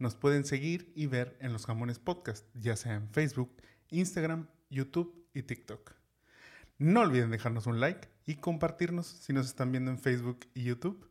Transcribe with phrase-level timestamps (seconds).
[0.00, 3.54] nos pueden seguir y ver en los jamones podcast, ya sea en Facebook,
[3.90, 5.94] Instagram, YouTube y TikTok.
[6.78, 11.06] No olviden dejarnos un like y compartirnos si nos están viendo en Facebook y YouTube.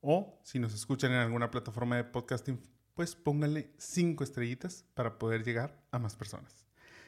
[0.00, 2.60] O si nos escuchan en alguna plataforma de podcasting,
[2.94, 6.66] pues pónganle cinco estrellitas para poder llegar a más personas.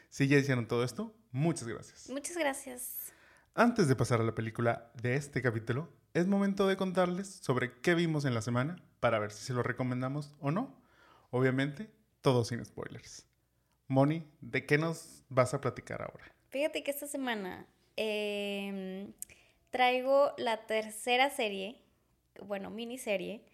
[0.09, 2.09] Si ya hicieron todo esto, muchas gracias.
[2.09, 3.11] Muchas gracias.
[3.53, 7.93] Antes de pasar a la película de este capítulo, es momento de contarles sobre qué
[7.93, 10.84] vimos en la semana para ver si se lo recomendamos o no.
[11.31, 11.89] Obviamente,
[12.21, 13.25] todo sin spoilers.
[13.87, 16.33] Moni, ¿de qué nos vas a platicar ahora?
[16.49, 17.67] Fíjate que esta semana
[17.97, 19.11] eh,
[19.69, 21.81] traigo la tercera serie,
[22.41, 23.45] bueno, miniserie,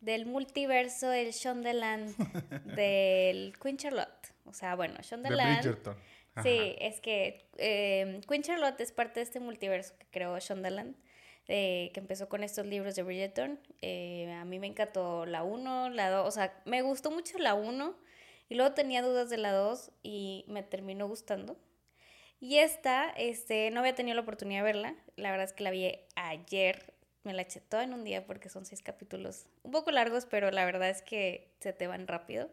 [0.00, 2.16] del multiverso del Shondaland
[2.76, 4.34] del Queen Charlotte.
[4.44, 5.58] O sea, bueno, De Shondaland.
[5.58, 5.96] Bridgerton.
[6.34, 6.42] Ajá.
[6.42, 10.94] Sí, es que eh, Queen Charlotte es parte de este multiverso que creó Shondaland,
[11.48, 13.60] eh, que empezó con estos libros de Bridgerton.
[13.82, 17.54] Eh, a mí me encantó la 1, la 2, o sea, me gustó mucho la
[17.54, 17.96] 1
[18.48, 21.56] y luego tenía dudas de la 2 y me terminó gustando.
[22.40, 25.70] Y esta, este, no había tenido la oportunidad de verla, la verdad es que la
[25.70, 29.90] vi ayer, me la eché toda en un día porque son seis capítulos un poco
[29.90, 32.50] largos, pero la verdad es que se te van rápido.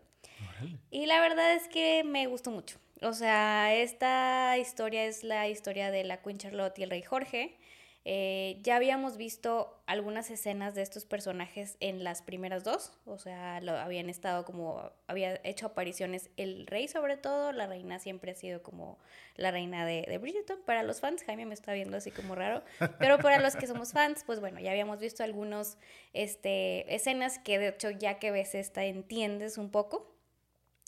[0.89, 2.79] Y la verdad es que me gustó mucho.
[3.01, 7.57] O sea, esta historia es la historia de la Queen Charlotte y el rey Jorge.
[8.05, 12.91] Eh, ya habíamos visto algunas escenas de estos personajes en las primeras dos.
[13.05, 17.51] O sea, lo, habían estado como, había hecho apariciones el rey sobre todo.
[17.53, 18.97] La reina siempre ha sido como
[19.35, 20.59] la reina de, de Bridgerton.
[20.65, 22.63] Para los fans, Jaime me está viendo así como raro.
[22.99, 25.77] Pero para los que somos fans, pues bueno, ya habíamos visto algunas
[26.11, 30.13] este, escenas que de hecho ya que ves esta entiendes un poco.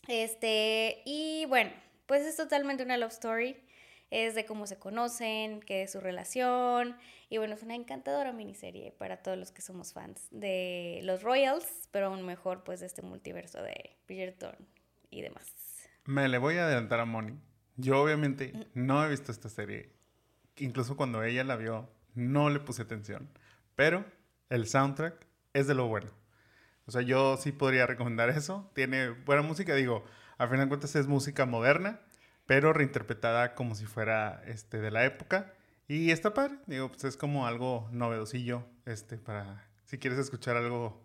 [0.07, 1.71] Este, y bueno,
[2.05, 3.57] pues es totalmente una love story.
[4.11, 6.95] Es de cómo se conocen, qué es su relación.
[7.29, 11.89] Y bueno, es una encantadora miniserie para todos los que somos fans de los Royals,
[11.91, 14.55] pero aún mejor, pues, de este multiverso de Bridgerton
[15.09, 15.51] y demás.
[16.05, 17.39] Me le voy a adelantar a Moni.
[17.77, 19.91] Yo obviamente no he visto esta serie.
[20.57, 23.29] Incluso cuando ella la vio, no le puse atención.
[23.75, 24.05] Pero
[24.49, 26.11] el soundtrack es de lo bueno.
[26.85, 28.69] O sea, yo sí podría recomendar eso.
[28.73, 30.05] Tiene buena música, digo,
[30.37, 32.01] a fin de cuentas es música moderna,
[32.45, 35.53] pero reinterpretada como si fuera este, de la época.
[35.87, 41.03] Y está padre, digo, pues es como algo novedosillo, este, para si quieres escuchar algo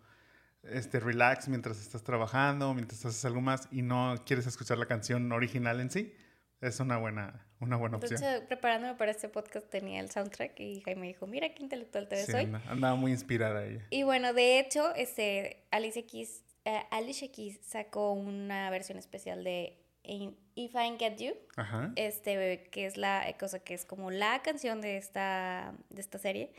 [0.63, 5.31] este, relax mientras estás trabajando, mientras haces algo más y no quieres escuchar la canción
[5.33, 6.15] original en sí,
[6.63, 8.23] es una buena, una buena De opción.
[8.23, 12.17] hecho, preparándome para este podcast tenía el soundtrack y Jaime dijo, mira qué intelectual te
[12.17, 12.45] ves Sí, hoy.
[12.45, 13.87] anda- andaba muy inspirada ella.
[13.91, 19.80] Y bueno, de hecho, este, Alicia Keys, eh, Alicia Keys sacó una versión especial de
[20.03, 21.93] If I Get You, Ajá.
[21.97, 26.19] este, que es la eh, cosa que es como la canción de esta, de esta
[26.19, 26.53] serie,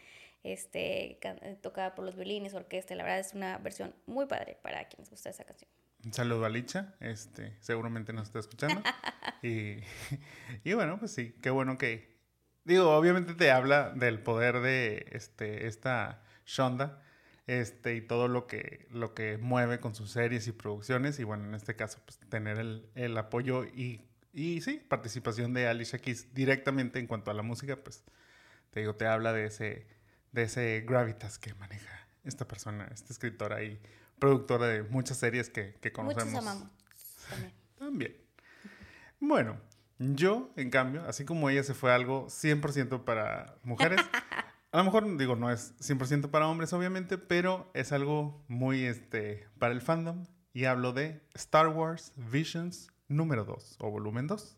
[0.43, 4.87] este, eh, tocada por los violines, orquesta, la verdad es una versión muy padre para
[4.87, 5.69] quienes gusta esa canción.
[6.03, 8.81] Un saludo a Licha, este, seguramente nos está escuchando.
[9.43, 9.77] y,
[10.63, 12.11] y bueno, pues sí, qué bueno que...
[12.63, 17.01] Digo, obviamente te habla del poder de este, esta Shonda
[17.51, 21.19] este, y todo lo que, lo que mueve con sus series y producciones.
[21.19, 25.67] Y bueno, en este caso, pues tener el, el apoyo y, y sí, participación de
[25.67, 28.05] Alicia Keys directamente en cuanto a la música, pues
[28.69, 29.85] te digo, te habla de ese,
[30.31, 33.81] de ese gravitas que maneja esta persona, esta escritora y
[34.17, 36.35] productora de muchas series que, que conocemos.
[36.35, 36.69] Amamos
[37.29, 37.53] también.
[37.77, 38.17] También.
[39.19, 39.59] Bueno,
[39.99, 43.99] yo, en cambio, así como ella se fue a algo 100% para mujeres,
[44.71, 49.47] a lo mejor digo, no es 100% para hombres, obviamente, pero es algo muy este,
[49.59, 50.25] para el fandom.
[50.53, 54.57] Y hablo de Star Wars Visions número 2 o volumen 2.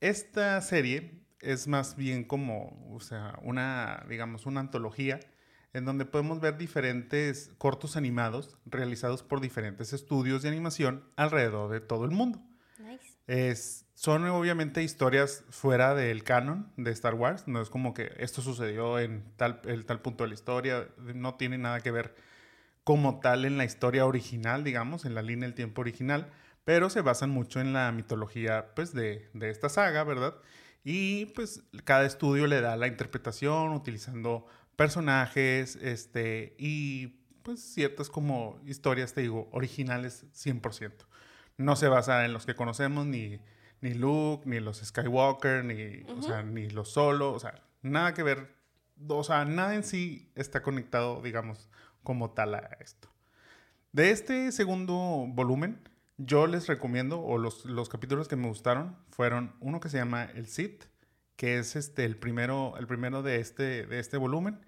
[0.00, 5.20] Esta serie es más bien como, o sea, una, digamos, una antología
[5.72, 11.80] en donde podemos ver diferentes cortos animados realizados por diferentes estudios de animación alrededor de
[11.80, 12.40] todo el mundo.
[12.78, 13.18] Nice.
[13.26, 18.42] Es, son obviamente historias fuera del canon de Star Wars, no es como que esto
[18.42, 22.14] sucedió en tal, el tal punto de la historia, no tiene nada que ver
[22.82, 26.30] como tal en la historia original, digamos, en la línea del tiempo original,
[26.64, 30.34] pero se basan mucho en la mitología pues, de, de esta saga, ¿verdad?
[30.82, 34.46] Y pues cada estudio le da la interpretación utilizando
[34.76, 40.92] personajes este, y pues ciertas como historias, te digo, originales 100%.
[41.56, 43.38] no se basa en los que conocemos, ni,
[43.84, 48.22] ni Luke, ni los Skywalker, ni, o sea, ni los Solo, o sea, nada que
[48.22, 48.56] ver,
[49.06, 51.68] o sea, nada en sí está conectado, digamos,
[52.02, 53.10] como tal a esto.
[53.92, 55.86] De este segundo volumen,
[56.16, 60.24] yo les recomiendo, o los, los capítulos que me gustaron, fueron uno que se llama
[60.24, 60.84] El Sith,
[61.36, 64.64] que es este, el, primero, el primero de este, de este volumen,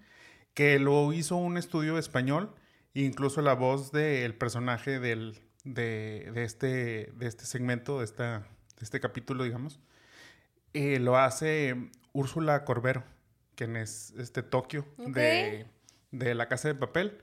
[0.53, 2.53] que lo hizo un estudio español,
[2.93, 8.47] incluso la voz del personaje del, de, de, este, de este segmento, de, esta,
[8.77, 9.79] de este capítulo, digamos,
[10.73, 13.03] eh, lo hace Úrsula Corbero,
[13.55, 15.67] quien es este Tokio de,
[16.11, 17.21] de La Casa de Papel.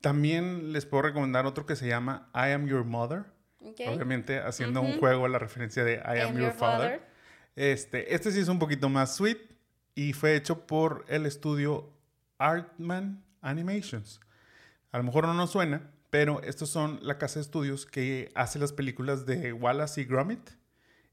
[0.00, 3.24] También les puedo recomendar otro que se llama I Am Your Mother.
[3.60, 7.00] Obviamente haciendo un juego a la referencia de I, Am, Your, father.
[7.54, 9.38] Este, este sí es un poquito más sweet
[9.94, 11.92] y fue hecho por el estudio
[12.38, 14.20] Artman Animations.
[14.90, 18.58] A lo mejor no nos suena, pero estos son la casa de estudios que hace
[18.58, 20.50] las películas de Wallace y Gromit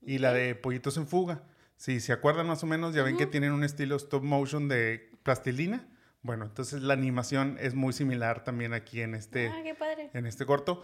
[0.02, 1.44] y la de Pollitos en Fuga.
[1.78, 5.10] Si se acuerdan más o menos, ya ven que tienen un estilo stop motion de
[5.24, 5.88] plastilina.
[6.22, 10.10] Bueno, entonces la animación es muy similar también aquí en este, ah, qué padre.
[10.14, 10.84] En este corto.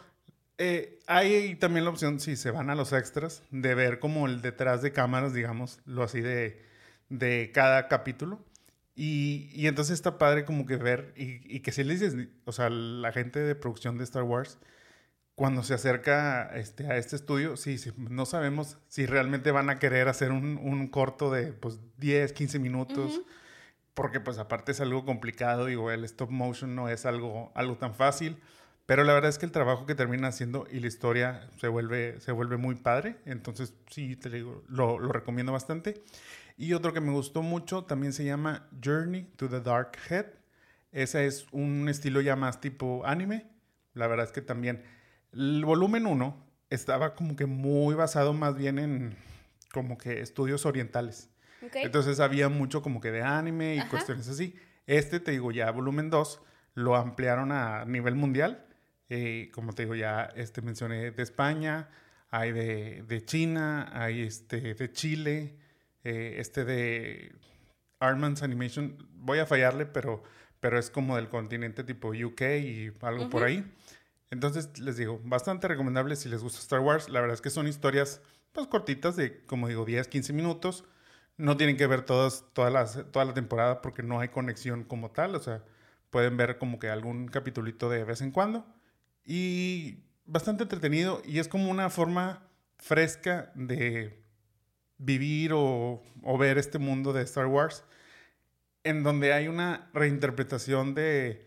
[0.57, 4.41] Eh, hay también la opción, si se van a los extras, de ver como el
[4.41, 6.63] detrás de cámaras, digamos, lo así de,
[7.09, 8.39] de cada capítulo.
[8.95, 12.15] Y, y, entonces está padre como que ver y, y, que si le dices,
[12.45, 14.57] o sea, la gente de producción de Star Wars,
[15.35, 19.79] cuando se acerca este, a este estudio, sí, sí, no sabemos si realmente van a
[19.79, 23.21] querer hacer un, un corto de pues 10, 15 minutos,
[23.93, 27.93] porque pues aparte es algo complicado, digo, el stop motion no es algo, algo tan
[27.93, 28.37] fácil.
[28.85, 32.19] Pero la verdad es que el trabajo que termina haciendo y la historia se vuelve,
[32.19, 33.15] se vuelve muy padre.
[33.25, 36.03] Entonces, sí, te digo, lo, lo recomiendo bastante.
[36.55, 40.27] Y otro que me gustó mucho también se llama Journey to the Dark Head.
[40.91, 43.47] Ese es un estilo ya más tipo anime.
[43.93, 44.83] La verdad es que también
[45.35, 49.17] el volumen 1 estaba como que muy basado más bien en
[49.71, 51.29] como que estudios orientales.
[51.73, 54.55] Entonces había mucho como que de anime y cuestiones así.
[54.85, 56.41] Este, te digo, ya volumen 2
[56.75, 58.65] lo ampliaron a nivel mundial
[59.09, 61.89] eh, como te digo, ya este, mencioné de España,
[62.29, 65.57] hay de, de China, hay este, de Chile,
[66.03, 67.35] eh, este de
[67.99, 68.97] Armand's Animation.
[69.13, 70.23] Voy a fallarle, pero,
[70.59, 73.63] pero es como del continente tipo UK y algo por ahí.
[74.31, 77.09] Entonces, les digo, bastante recomendable si les gusta Star Wars.
[77.09, 80.85] La verdad es que son historias pues cortitas de, como digo, 10, 15 minutos.
[81.37, 85.11] No tienen que ver todas, todas las, toda la temporada porque no hay conexión como
[85.11, 85.35] tal.
[85.35, 85.63] O sea,
[86.09, 88.65] pueden ver como que algún capitulito de vez en cuando
[89.25, 92.47] y bastante entretenido y es como una forma
[92.77, 94.23] fresca de
[94.97, 96.01] vivir o,
[96.39, 97.83] ver este mundo de Star Wars
[98.83, 101.44] en donde hay una reinterpretación de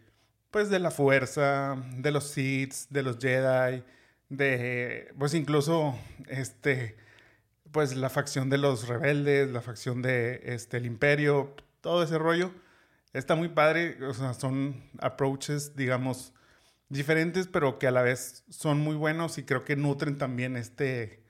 [0.51, 3.85] pues de la fuerza, de los Sith, de los Jedi,
[4.29, 5.99] de pues incluso
[6.29, 6.97] este
[7.73, 12.53] pues la facción de los rebeldes, la facción de este el imperio, todo ese rollo
[13.13, 16.33] está muy padre, o sea, son approaches digamos
[16.89, 21.23] diferentes, pero que a la vez son muy buenos y creo que nutren también este,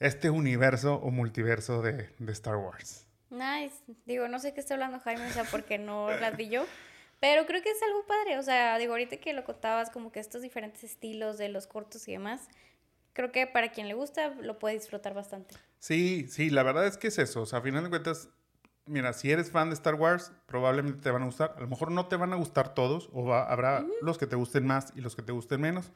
[0.00, 3.06] este universo o multiverso de, de Star Wars.
[3.30, 3.74] Nice.
[4.06, 6.66] Digo, no sé qué está hablando Jaime, o sea, porque no las vi yo.
[7.24, 8.38] Pero creo que es algo padre.
[8.38, 12.06] O sea, digo, ahorita que lo contabas, como que estos diferentes estilos de los cortos
[12.06, 12.50] y demás,
[13.14, 15.54] creo que para quien le gusta lo puede disfrutar bastante.
[15.78, 17.40] Sí, sí, la verdad es que es eso.
[17.40, 18.28] O sea, a final de cuentas,
[18.84, 21.54] mira, si eres fan de Star Wars, probablemente te van a gustar.
[21.56, 24.66] A lo mejor no te van a gustar todos, o habrá los que te gusten
[24.66, 25.92] más y los que te gusten menos.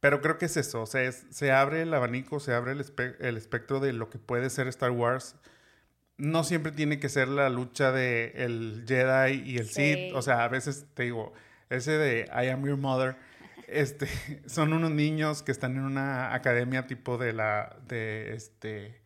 [0.00, 2.84] Pero creo que es eso, o sea, se abre el abanico, se abre el,
[3.20, 5.36] el, espectro de lo que puede ser Star Wars.
[6.18, 10.14] No siempre tiene que ser la lucha de el Jedi y el Sith.
[10.14, 11.34] O sea, a veces te digo,
[11.68, 13.16] ese de I am your mother,
[13.68, 14.08] este,
[14.46, 19.00] son unos niños que están en una academia tipo de la, de este,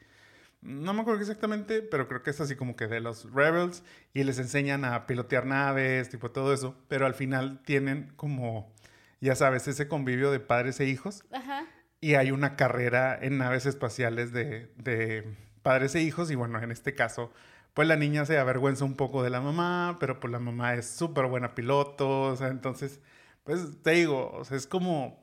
[0.62, 4.24] no me acuerdo exactamente, pero creo que es así como que de los Rebels y
[4.24, 8.72] les enseñan a pilotear naves, tipo todo eso, pero al final tienen como,
[9.20, 11.24] ya sabes, ese convivio de padres e hijos.
[11.32, 11.64] Ajá.
[12.02, 16.70] Y hay una carrera en naves espaciales de, de padres e hijos y bueno, en
[16.70, 17.32] este caso,
[17.74, 20.86] pues la niña se avergüenza un poco de la mamá, pero pues la mamá es
[20.90, 23.00] súper buena piloto, o sea, entonces,
[23.44, 25.20] pues te digo, o sea, es como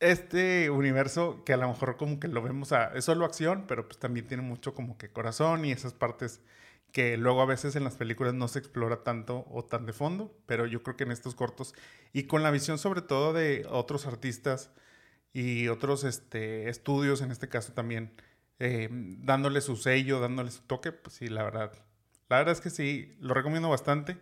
[0.00, 3.86] este universo que a lo mejor como que lo vemos a, es solo acción, pero
[3.88, 6.40] pues también tiene mucho como que corazón y esas partes
[6.92, 10.34] que luego a veces en las películas no se explora tanto o tan de fondo,
[10.46, 11.74] pero yo creo que en estos cortos
[12.12, 14.70] y con la visión sobre todo de otros artistas
[15.32, 18.12] y otros este, estudios, en este caso también,
[18.58, 21.72] eh, dándole su sello, dándole su toque, pues sí, la verdad,
[22.28, 24.18] la verdad es que sí, lo recomiendo bastante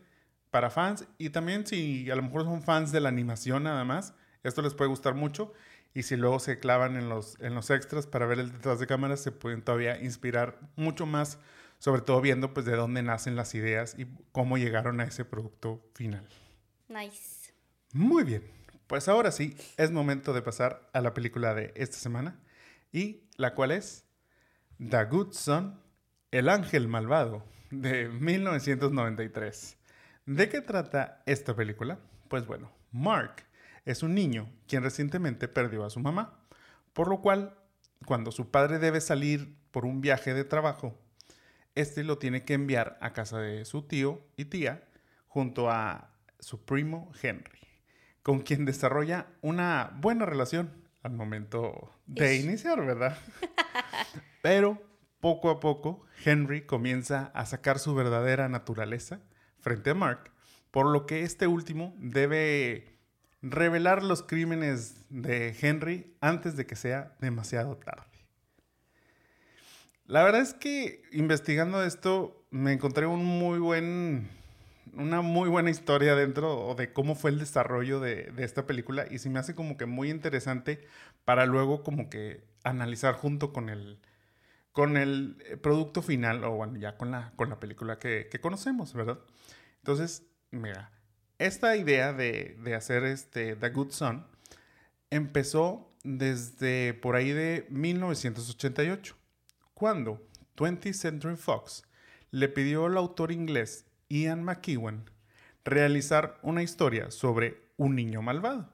[0.51, 4.15] para fans y también si a lo mejor son fans de la animación nada más,
[4.43, 5.53] Esto les puede gustar mucho
[5.93, 8.87] y si luego se clavan en los, en los extras para ver el detrás de
[8.87, 11.39] cámaras, se pueden todavía inspirar mucho más,
[11.79, 15.91] sobre todo viendo pues de dónde nacen las ideas y cómo llegaron a ese producto
[15.95, 16.29] final.
[16.89, 17.53] Nice.
[17.93, 18.45] Muy bien,
[18.87, 22.39] pues ahora sí, es momento de pasar a la película de esta semana
[22.93, 24.06] y la cual es
[24.79, 25.81] The Good Son,
[26.31, 29.79] El Ángel Malvado, de 1993.
[30.27, 31.99] ¿De qué trata esta película?
[32.29, 33.47] Pues bueno, Mark
[33.87, 36.39] es un niño quien recientemente perdió a su mamá,
[36.93, 37.57] por lo cual,
[38.05, 41.01] cuando su padre debe salir por un viaje de trabajo,
[41.75, 44.87] este lo tiene que enviar a casa de su tío y tía
[45.27, 47.61] junto a su primo Henry,
[48.23, 53.17] con quien desarrolla una buena relación al momento de iniciar, ¿verdad?
[54.43, 54.83] Pero
[55.21, 59.21] poco a poco Henry comienza a sacar su verdadera naturaleza
[59.61, 60.33] frente a Mark,
[60.71, 62.99] por lo que este último debe
[63.41, 68.05] revelar los crímenes de Henry antes de que sea demasiado tarde.
[70.07, 74.29] La verdad es que investigando esto me encontré un muy buen,
[74.97, 79.19] una muy buena historia dentro de cómo fue el desarrollo de, de, esta película y
[79.19, 80.87] se me hace como que muy interesante
[81.25, 84.01] para luego como que analizar junto con el,
[84.77, 89.19] con el producto final o bueno, ya con la, con la película que, conocemos, ¿verdad?
[89.79, 90.93] Entonces, mira,
[91.39, 94.27] esta idea de, hacer este The Good Son
[95.09, 99.17] empezó desde por ahí de 1988,
[99.73, 100.23] cuando
[100.59, 101.83] 20th Century Fox
[102.31, 105.11] le pidió al autor inglés Ian McEwan
[105.65, 108.69] realizar una historia sobre un niño malvado.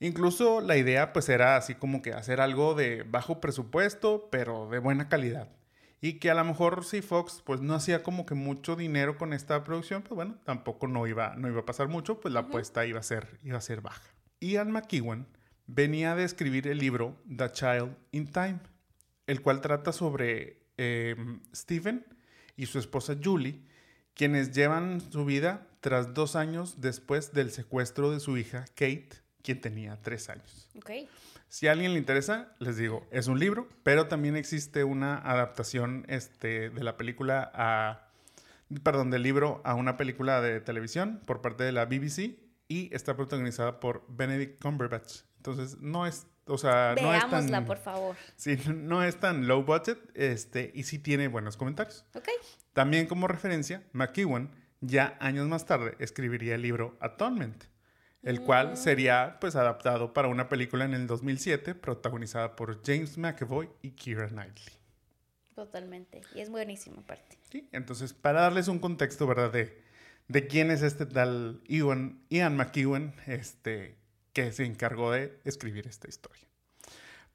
[0.00, 4.78] Incluso la idea pues era así como que hacer algo de bajo presupuesto, pero de
[4.78, 5.48] buena calidad
[6.04, 9.32] y que a lo mejor si Fox pues no hacía como que mucho dinero con
[9.32, 12.84] esta producción, pues bueno, tampoco no iba, no iba a pasar mucho, pues la apuesta
[12.84, 14.02] iba a ser, iba a ser baja.
[14.40, 15.28] Ian McEwan
[15.68, 18.58] venía de escribir el libro The Child in Time,
[19.28, 21.14] el cual trata sobre eh,
[21.54, 22.04] Stephen
[22.56, 23.62] y su esposa Julie,
[24.14, 29.10] quienes llevan su vida tras dos años después del secuestro de su hija Kate,
[29.42, 30.68] quien tenía tres años.
[30.76, 31.08] Okay.
[31.48, 36.06] Si a alguien le interesa, les digo, es un libro, pero también existe una adaptación
[36.08, 38.08] este, de la película a,
[38.82, 42.38] perdón, del libro a una película de televisión por parte de la BBC
[42.68, 45.24] y está protagonizada por Benedict Cumberbatch.
[45.36, 47.64] Entonces, no es, o sea, no es tan...
[47.64, 48.16] por favor.
[48.36, 52.04] Sí, no es tan low budget, este, y sí tiene buenos comentarios.
[52.14, 52.28] Ok.
[52.72, 57.64] También como referencia, McEwan ya años más tarde escribiría el libro Atonement,
[58.22, 63.70] el cual sería pues adaptado para una película en el 2007 protagonizada por James McAvoy
[63.80, 64.76] y Keira Knightley.
[65.54, 67.38] Totalmente, y es buenísimo aparte.
[67.50, 69.52] Sí, entonces para darles un contexto, ¿verdad?
[69.52, 69.82] De,
[70.28, 74.01] de quién es este tal Ian, Ian McEwan, este,
[74.32, 76.46] que se encargó de escribir esta historia.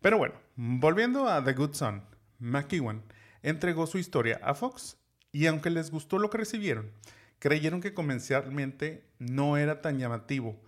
[0.01, 2.03] Pero bueno, volviendo a The Good Son,
[2.39, 3.03] McEwan
[3.41, 4.97] entregó su historia a Fox
[5.31, 6.91] y aunque les gustó lo que recibieron,
[7.39, 10.59] creyeron que comercialmente no era tan llamativo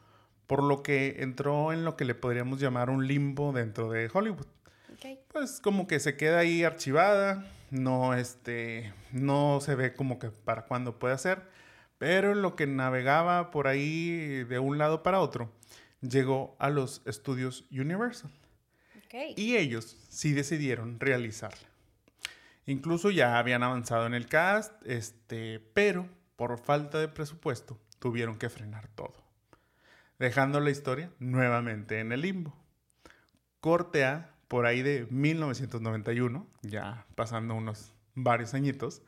[0.48, 4.48] por lo que entró en lo que le podríamos llamar un limbo dentro de Hollywood.
[5.28, 10.66] Pues como que se queda ahí archivada, no, este, no se ve como que para
[10.66, 11.44] cuándo puede ser,
[12.00, 15.52] pero lo que navegaba por ahí de un lado para otro,
[16.02, 18.32] llegó a los estudios Universal.
[19.36, 21.68] Y ellos sí decidieron realizarla.
[22.66, 28.50] Incluso ya habían avanzado en el cast, este, pero por falta de presupuesto tuvieron que
[28.50, 29.30] frenar todo
[30.20, 32.54] dejando la historia nuevamente en el limbo.
[33.62, 39.02] Corte A, por ahí de 1991, ya pasando unos varios añitos,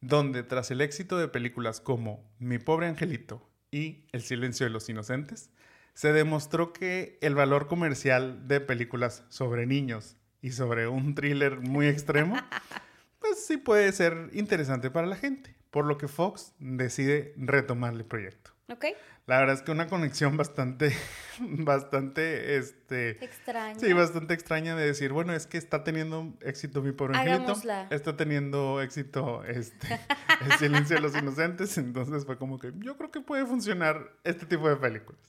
[0.00, 4.88] donde tras el éxito de películas como Mi pobre angelito y El silencio de los
[4.88, 5.50] inocentes,
[5.98, 11.88] se demostró que el valor comercial de películas sobre niños y sobre un thriller muy
[11.88, 12.36] extremo,
[13.18, 18.04] pues sí puede ser interesante para la gente, por lo que Fox decide retomar el
[18.04, 18.52] proyecto.
[18.68, 18.84] Ok.
[19.26, 20.92] La verdad es que una conexión bastante,
[21.40, 23.24] bastante, este...
[23.24, 23.80] Extraña.
[23.80, 27.54] Sí, bastante extraña de decir, bueno, es que está teniendo éxito mi pobre angelito.
[27.90, 29.98] Está teniendo éxito, este,
[30.46, 31.76] El silencio de los inocentes.
[31.76, 35.20] Entonces fue como que yo creo que puede funcionar este tipo de películas.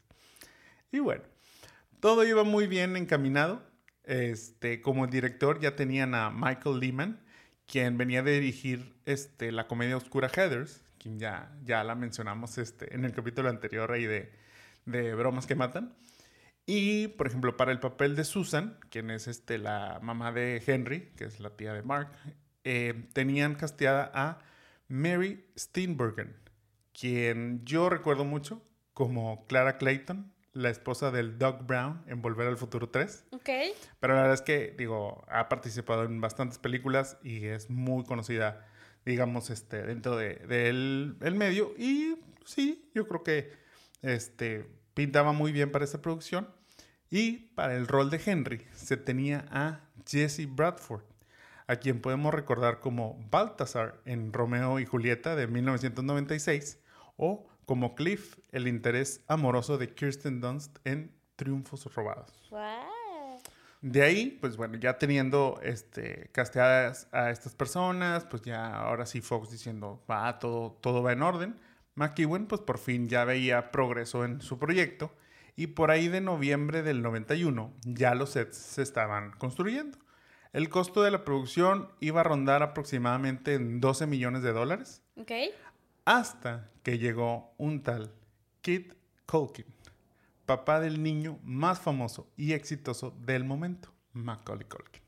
[0.91, 1.23] Y bueno,
[1.99, 3.61] todo iba muy bien encaminado.
[4.03, 7.19] Este, como director ya tenían a Michael Lehman,
[7.67, 12.93] quien venía de dirigir este, la comedia oscura Heathers, quien ya, ya la mencionamos este,
[12.95, 14.31] en el capítulo anterior ahí de,
[14.85, 15.93] de Bromas que Matan.
[16.65, 21.11] Y, por ejemplo, para el papel de Susan, quien es este, la mamá de Henry,
[21.15, 22.11] que es la tía de Mark,
[22.63, 24.39] eh, tenían casteada a
[24.87, 26.35] Mary Steenburgen,
[26.93, 32.57] quien yo recuerdo mucho como Clara Clayton la esposa del Doug Brown en Volver al
[32.57, 33.25] Futuro 3.
[33.31, 33.49] Ok.
[33.99, 38.67] Pero la verdad es que, digo, ha participado en bastantes películas y es muy conocida,
[39.05, 41.73] digamos, este, dentro del de, el medio.
[41.77, 43.51] Y sí, yo creo que
[44.01, 46.49] este, pintaba muy bien para esta producción.
[47.09, 51.03] Y para el rol de Henry se tenía a Jesse Bradford,
[51.67, 56.79] a quien podemos recordar como Baltasar en Romeo y Julieta de 1996
[57.17, 62.49] o como Cliff, el interés amoroso de Kirsten Dunst en Triunfos Robados.
[63.81, 69.21] De ahí, pues bueno, ya teniendo este, casteadas a estas personas, pues ya ahora sí
[69.21, 71.59] Fox diciendo, va, todo, todo va en orden.
[71.93, 75.13] McEwen, pues por fin ya veía progreso en su proyecto
[75.55, 79.99] y por ahí de noviembre del 91 ya los sets se estaban construyendo.
[80.53, 85.03] El costo de la producción iba a rondar aproximadamente en 12 millones de dólares.
[85.17, 85.31] Ok.
[86.09, 88.11] Hasta que llegó un tal
[88.61, 88.95] Kit
[89.27, 89.67] Culkin,
[90.47, 95.03] papá del niño más famoso y exitoso del momento, Macaulay Culkin.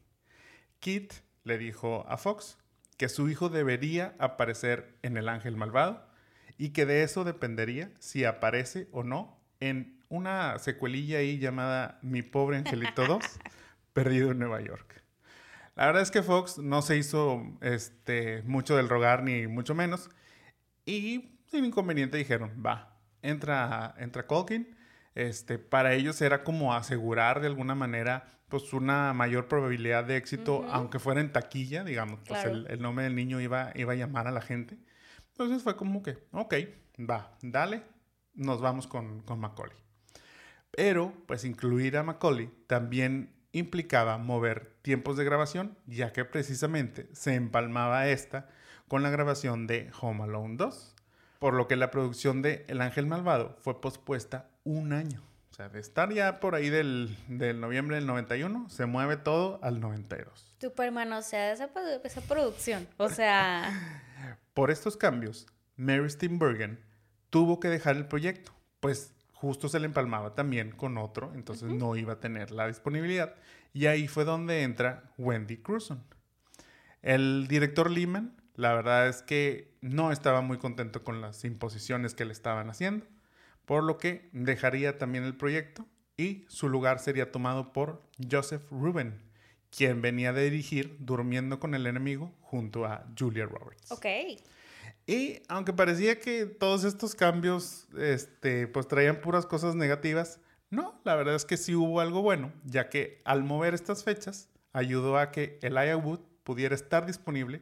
[0.80, 2.60] Kit le dijo a Fox
[2.98, 6.08] que su hijo debería aparecer en El Ángel Malvado
[6.60, 12.22] y que de eso dependería si aparece o no en una secuelilla ahí llamada Mi
[12.22, 13.26] pobre angelito 2,
[13.94, 15.04] perdido en Nueva York.
[15.76, 20.12] La verdad es que Fox no se hizo este, mucho del rogar ni mucho menos
[20.86, 24.76] y sin inconveniente dijeron, va, entra, entra Colkin.
[25.14, 30.66] Este, para ellos era como asegurar de alguna manera pues una mayor probabilidad de éxito,
[30.70, 34.28] aunque fuera en taquilla, digamos, pues el, el, nombre del niño iba, iba a llamar
[34.28, 34.78] a la gente.
[35.30, 36.56] Entonces fue como que, ok,
[37.10, 37.84] va, dale,
[38.34, 39.78] nos vamos con, con Macaulay.
[40.72, 47.36] Pero, pues incluir a Macaulay también implicaba mover tiempos de grabación, ya que precisamente se
[47.36, 48.50] empalmaba esta
[48.92, 50.96] con la grabación de Home Alone 2,
[51.40, 55.24] por lo que la producción de El Ángel Malvado fue pospuesta un año.
[55.50, 59.62] O sea, de estar ya por ahí del, del noviembre del 91, se mueve todo
[59.64, 60.58] al 92.
[60.60, 61.70] Superman, o sea, esa,
[62.04, 63.72] esa producción, o sea...
[64.54, 66.78] Por estos cambios, Mary Steenburgen
[67.30, 68.52] tuvo que dejar el proyecto,
[68.82, 73.36] pues justo se le empalmaba también con otro, entonces no iba a tener la disponibilidad.
[73.72, 76.04] Y ahí fue donde entra Wendy Cruzon.
[77.02, 82.26] El director Lehman, la verdad es que no estaba muy contento con las imposiciones que
[82.26, 83.06] le estaban haciendo,
[83.66, 85.88] por lo que dejaría también el proyecto
[86.18, 89.22] y su lugar sería tomado por Joseph Rubin,
[89.76, 93.92] quien venía de dirigir Durmiendo con el enemigo junto a Julia Roberts.
[93.92, 94.06] Ok.
[95.08, 101.16] Y aunque parecía que todos estos cambios este, pues traían puras cosas negativas, no, la
[101.16, 105.32] verdad es que sí hubo algo bueno, ya que al mover estas fechas ayudó a
[105.32, 107.62] que Elijah Wood pudiera estar disponible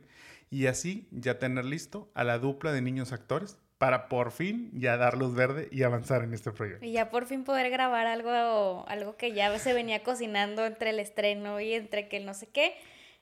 [0.49, 4.97] y así ya tener listo a la dupla de niños actores para por fin ya
[4.97, 6.85] dar luz verde y avanzar en este proyecto.
[6.85, 10.99] Y ya por fin poder grabar algo, algo que ya se venía cocinando entre el
[10.99, 12.75] estreno y entre que no sé qué.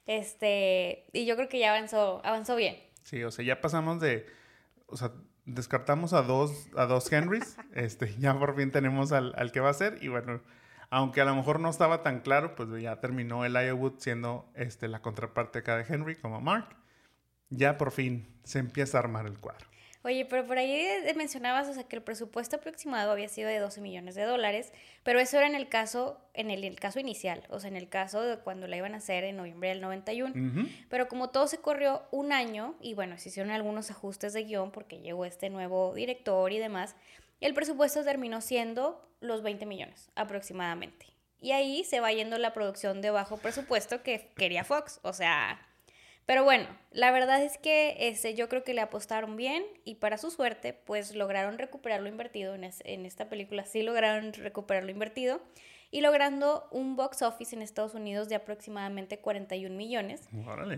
[0.08, 2.78] Este, y yo creo que ya avanzó, avanzó bien.
[3.04, 4.26] Sí, o sea, ya pasamos de,
[4.88, 5.12] o sea,
[5.46, 9.70] descartamos a dos, a dos Henrys, este, ya por fin tenemos al, al, que va
[9.70, 10.42] a ser y bueno,
[10.90, 14.88] aunque a lo mejor no estaba tan claro, pues ya terminó el Wood siendo este,
[14.88, 16.76] la contraparte acá de Henry como Mark.
[17.50, 19.68] Ya por fin se empieza a armar el cuadro.
[20.08, 23.82] Oye, pero por ahí mencionabas, o sea, que el presupuesto aproximado había sido de 12
[23.82, 24.72] millones de dólares,
[25.04, 27.90] pero eso era en el caso, en el, el caso inicial, o sea, en el
[27.90, 30.34] caso de cuando la iban a hacer en noviembre del 91.
[30.90, 34.72] Pero como todo se corrió un año, y bueno, se hicieron algunos ajustes de guion
[34.72, 36.96] porque llegó este nuevo director y demás,
[37.42, 41.06] el presupuesto terminó siendo los 20 millones aproximadamente.
[41.42, 45.67] Y ahí se va yendo la producción de bajo presupuesto que quería Fox, o sea,
[46.28, 50.18] pero bueno, la verdad es que este, yo creo que le apostaron bien y para
[50.18, 54.92] su suerte, pues lograron recuperar lo invertido en, en esta película, sí lograron recuperar lo
[54.92, 55.42] invertido
[55.90, 60.28] y logrando un box office en Estados Unidos de aproximadamente 41 millones,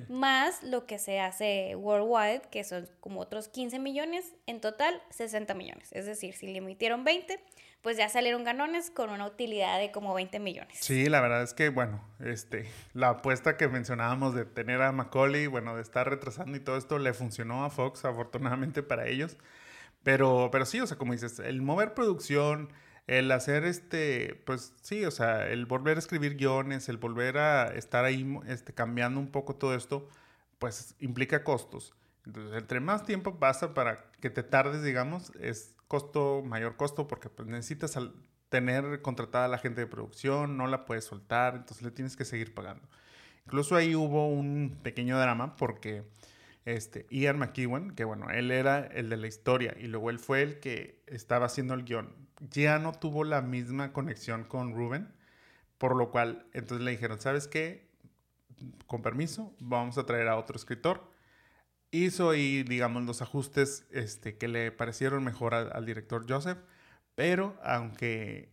[0.07, 5.55] más lo que se hace worldwide, que son como otros 15 millones, en total 60
[5.55, 5.91] millones.
[5.93, 7.39] Es decir, si le emitieron 20,
[7.81, 10.77] pues ya salieron ganones con una utilidad de como 20 millones.
[10.81, 15.47] Sí, la verdad es que, bueno, este, la apuesta que mencionábamos de tener a Macaulay,
[15.47, 19.37] bueno, de estar retrasando y todo esto, le funcionó a Fox, afortunadamente para ellos.
[20.03, 22.69] Pero, pero sí, o sea, como dices, el mover producción,
[23.07, 27.73] el hacer este, pues sí, o sea, el volver a escribir guiones, el volver a
[27.75, 30.07] estar ahí este, cambiando un poco todo esto,
[30.57, 31.93] pues implica costos.
[32.25, 37.29] Entonces, entre más tiempo pasa para que te tardes, digamos, es costo, mayor costo, porque
[37.29, 37.97] pues, necesitas
[38.47, 42.23] tener contratada a la gente de producción, no la puedes soltar, entonces le tienes que
[42.23, 42.87] seguir pagando.
[43.45, 46.03] Incluso ahí hubo un pequeño drama porque
[46.65, 50.43] este, Ian McEwan, que bueno, él era el de la historia y luego él fue
[50.43, 52.13] el que estaba haciendo el guion.
[52.51, 55.11] ya no tuvo la misma conexión con Ruben,
[55.79, 57.89] por lo cual entonces le dijeron, ¿sabes qué?
[58.85, 61.09] Con permiso, vamos a traer a otro escritor.
[61.91, 66.59] Hizo ahí, digamos, los ajustes este, que le parecieron mejor al, director Joseph,
[67.15, 68.49] pero aunque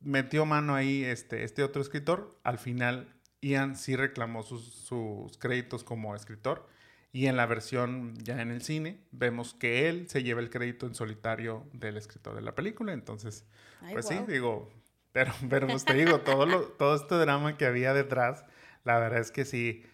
[0.00, 5.84] metió mano ahí este, este otro escritor, al final Ian sí reclamó sus, sus créditos
[5.84, 6.68] como escritor
[7.12, 10.86] y en la versión ya en el cine, vemos que él se lleva el crédito
[10.86, 12.92] en solitario del escritor de la película.
[12.92, 13.44] Entonces,
[13.92, 14.70] pues sí, digo,
[15.12, 18.44] pero, pero pues te digo, todo, lo, todo este drama que había detrás,
[18.84, 19.84] la verdad es que sí.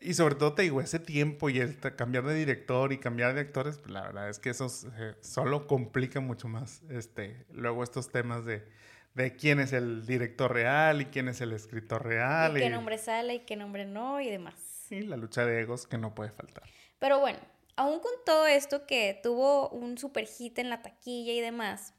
[0.00, 3.40] Y sobre todo te digo, ese tiempo y el cambiar de director y cambiar de
[3.40, 4.66] actores, pues la verdad es que eso
[4.98, 8.66] eh, solo complica mucho más este, luego estos temas de,
[9.14, 12.56] de quién es el director real y quién es el escritor real.
[12.56, 14.54] Y qué nombre sale y qué nombre no y demás.
[14.88, 16.64] Sí, la lucha de egos que no puede faltar.
[16.98, 17.38] Pero bueno,
[17.76, 21.94] aún con todo esto que tuvo un super hit en la taquilla y demás,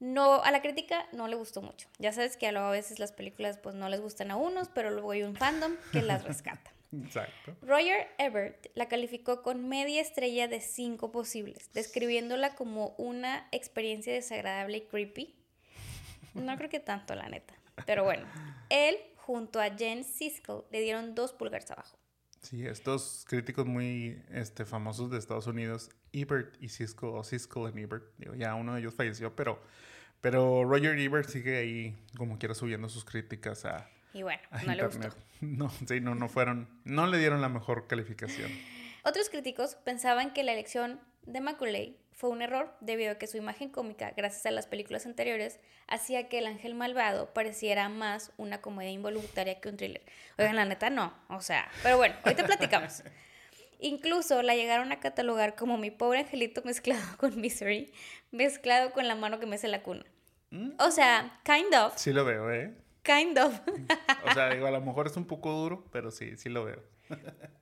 [0.00, 1.88] no, a la crítica no le gustó mucho.
[1.98, 5.12] Ya sabes que a veces las películas pues no les gustan a unos, pero luego
[5.12, 6.72] hay un fandom que las rescata.
[7.02, 7.56] Exacto.
[7.62, 14.78] Roger Ebert la calificó con media estrella de cinco posibles, describiéndola como una experiencia desagradable
[14.78, 15.34] y creepy.
[16.34, 17.54] No creo que tanto, la neta.
[17.86, 18.26] Pero bueno,
[18.70, 21.96] él junto a Jen Siskel le dieron dos pulgares abajo.
[22.42, 27.80] Sí, estos críticos muy este, famosos de Estados Unidos, Ebert y Cisco, o Cisco y
[27.80, 29.62] Ebert, digo, ya uno de ellos falleció, pero,
[30.20, 34.86] pero Roger Ebert sigue ahí como quiera subiendo sus críticas a, y bueno, no le
[34.86, 35.08] gustó.
[35.40, 38.50] No, sí, no, no fueron, no le dieron la mejor calificación.
[39.02, 43.36] Otros críticos pensaban que la elección de Macaulay fue un error debido a que su
[43.36, 48.62] imagen cómica, gracias a las películas anteriores, hacía que el ángel malvado pareciera más una
[48.62, 50.02] comedia involuntaria que un thriller.
[50.38, 53.02] Oigan, la neta no, o sea, pero bueno, hoy te platicamos.
[53.80, 57.92] Incluso la llegaron a catalogar como mi pobre angelito mezclado con Misery,
[58.30, 60.06] mezclado con la mano que me hace la cuna.
[60.50, 60.70] Mm.
[60.78, 61.94] O sea, kind of.
[61.96, 62.72] Sí lo veo, ¿eh?
[63.04, 63.60] Kind of.
[64.24, 66.82] o sea, digo, a lo mejor es un poco duro, pero sí, sí lo veo.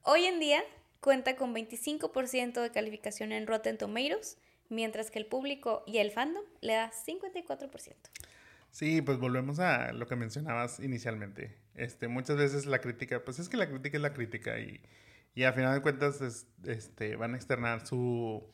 [0.03, 0.63] Hoy en día
[1.01, 6.45] cuenta con 25% de calificación en Rotten Tomatoes, mientras que el público y el fandom
[6.61, 7.95] le da 54%.
[8.71, 11.59] Sí, pues volvemos a lo que mencionabas inicialmente.
[11.75, 14.81] Este, muchas veces la crítica, pues es que la crítica es la crítica y,
[15.35, 18.49] y a final de cuentas este, van a externar su,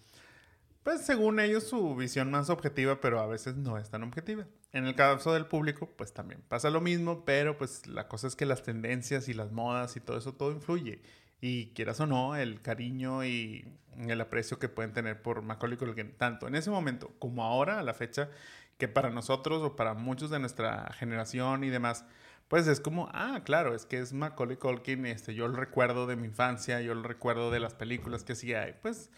[0.82, 4.46] pues según ellos su visión más objetiva, pero a veces no es tan objetiva.
[4.72, 8.36] En el caso del público, pues también pasa lo mismo, pero pues la cosa es
[8.36, 11.00] que las tendencias y las modas y todo eso, todo influye.
[11.40, 16.12] Y quieras o no, el cariño y el aprecio que pueden tener por Macaulay Culkin,
[16.16, 18.28] tanto en ese momento como ahora, a la fecha,
[18.76, 22.04] que para nosotros o para muchos de nuestra generación y demás,
[22.48, 26.16] pues es como, ah, claro, es que es Macaulay Culkin, este, yo lo recuerdo de
[26.16, 29.10] mi infancia, yo lo recuerdo de las películas que hacía, pues,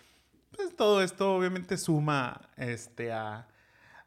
[0.57, 3.49] pues todo esto obviamente suma este, a,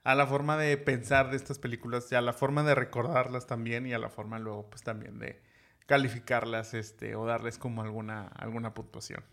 [0.04, 3.86] a la forma de pensar de estas películas y a la forma de recordarlas también
[3.88, 5.42] y a la forma luego pues también de,
[5.86, 9.24] calificarlas este, o darles como alguna, alguna puntuación.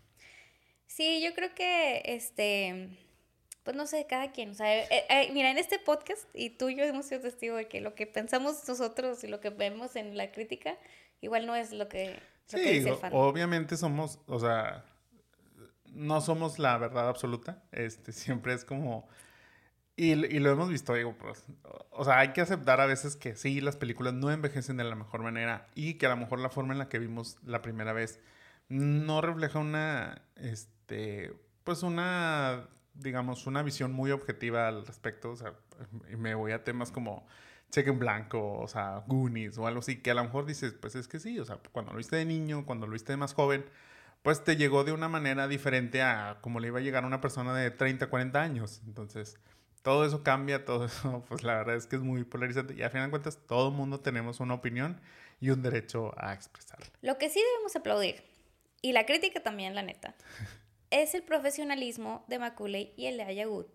[0.87, 2.89] Sí, yo creo que, este,
[3.63, 6.69] pues no sé, cada quien, o sea, eh, eh, mira, en este podcast, y tú
[6.69, 9.95] y yo hemos sido testigos de que lo que pensamos nosotros y lo que vemos
[9.95, 10.77] en la crítica,
[11.21, 13.11] igual no es lo que, sí, dice el fan.
[13.13, 14.83] obviamente somos, o sea,
[15.85, 19.07] no somos la verdad absoluta, este, siempre es como
[19.95, 21.45] y, lo hemos visto, digo, pues,
[21.91, 24.95] o sea, hay que aceptar a veces que sí, las películas no envejecen de la
[24.95, 27.93] mejor manera y que a lo mejor la forma en la que vimos la primera
[27.93, 28.19] vez
[28.69, 35.53] no refleja una, este, pues una, digamos, una visión muy objetiva al respecto, o sea,
[36.11, 37.27] y me voy a temas como
[37.69, 40.95] Cheque en Blanco, o sea, Goonies o algo así, que a lo mejor dices, pues
[40.95, 43.33] es que sí, o sea, cuando lo viste de niño, cuando lo viste de más
[43.33, 43.65] joven,
[44.23, 47.21] pues te llegó de una manera diferente a como le iba a llegar a una
[47.21, 49.37] persona de 30, 40 años, entonces
[49.81, 52.73] todo eso cambia, todo eso, pues la verdad es que es muy polarizante.
[52.73, 55.01] Y a final de cuentas todo el mundo tenemos una opinión
[55.39, 56.87] y un derecho a expresarla.
[57.01, 58.23] Lo que sí debemos aplaudir,
[58.81, 60.15] y la crítica también, la neta,
[60.89, 63.67] es el profesionalismo de Macaulay y el de Ayagut,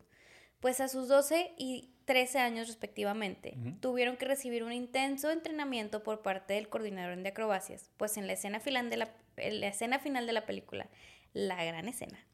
[0.61, 6.23] pues a sus 12 y 13 años respectivamente, tuvieron que recibir un intenso entrenamiento por
[6.23, 9.99] parte del coordinador de acrobacias, pues en la escena final de la, en la, escena
[9.99, 10.88] final de la película,
[11.33, 12.25] la gran escena,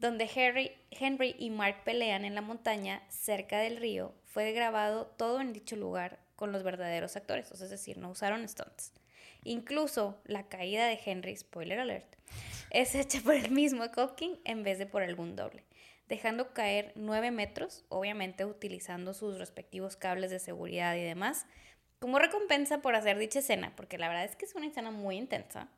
[0.00, 5.40] donde Henry, Henry y Mark pelean en la montaña cerca del río, fue grabado todo
[5.40, 8.92] en dicho lugar con los verdaderos actores, es decir, no usaron stunts.
[9.44, 12.16] Incluso la caída de Henry, spoiler alert,
[12.70, 15.64] es hecha por el mismo Copkin en vez de por algún doble,
[16.08, 21.44] dejando caer 9 metros, obviamente utilizando sus respectivos cables de seguridad y demás,
[21.98, 25.18] como recompensa por hacer dicha escena, porque la verdad es que es una escena muy
[25.18, 25.68] intensa.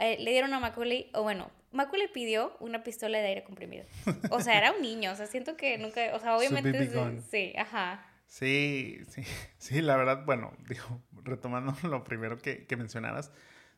[0.00, 3.84] Eh, le dieron a Macaulay, o bueno, Macaulay pidió una pistola de aire comprimido.
[4.30, 6.90] O sea, era un niño, o sea, siento que nunca, o sea, obviamente...
[7.30, 8.06] sí, ajá.
[8.26, 9.22] Sí, sí,
[9.58, 13.32] sí, la verdad, bueno, digo, retomando lo primero que, que mencionabas,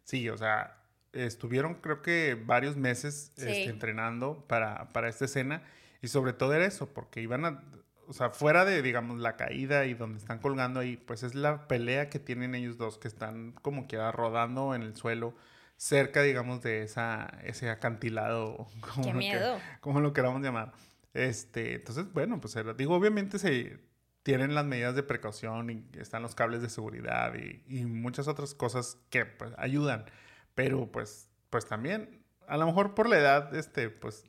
[0.05, 0.79] sí, o sea,
[1.13, 5.63] estuvieron creo que varios meses este, entrenando para, para esta escena
[6.01, 7.65] y sobre todo era eso, porque iban a,
[8.09, 11.69] o sea, fuera de, digamos, la caída y donde están colgando ahí, pues es la
[11.69, 15.35] pelea que tienen ellos dos, que están como que rodando en el suelo,
[15.77, 18.69] cerca, digamos, de esa, ese acantilado.
[18.81, 19.59] Como Qué miedo.
[19.81, 20.73] como lo queramos llamar.
[21.15, 23.79] Este, entonces, bueno, pues digo, obviamente se
[24.23, 28.55] tienen las medidas de precaución y están los cables de seguridad y, y muchas otras
[28.55, 30.07] cosas que pues, ayudan.
[30.55, 34.25] Pero pues, pues también, a lo mejor por la edad, este, pues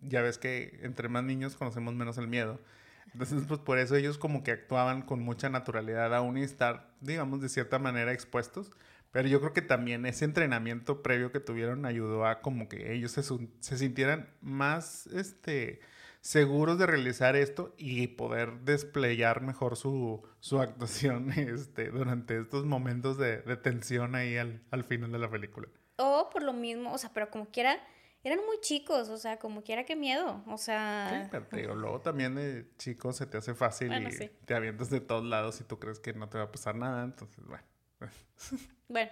[0.00, 2.60] ya ves que entre más niños conocemos menos el miedo.
[3.12, 7.40] Entonces, pues por eso ellos como que actuaban con mucha naturalidad aún y estar, digamos,
[7.40, 8.70] de cierta manera expuestos.
[9.14, 13.12] Pero yo creo que también ese entrenamiento previo que tuvieron ayudó a como que ellos
[13.12, 15.78] se, se sintieran más, este,
[16.20, 23.16] seguros de realizar esto y poder desplegar mejor su, su actuación este, durante estos momentos
[23.16, 25.68] de, de tensión ahí al, al, final de la película.
[25.94, 27.78] O por lo mismo, o sea, pero como quiera,
[28.24, 31.30] eran muy chicos, o sea, como quiera que miedo, o sea...
[31.30, 35.24] Sí, pero luego también de chicos se te hace fácil y te avientas de todos
[35.24, 37.62] lados y tú crees que no te va a pasar nada, entonces, bueno.
[38.88, 39.10] bueno.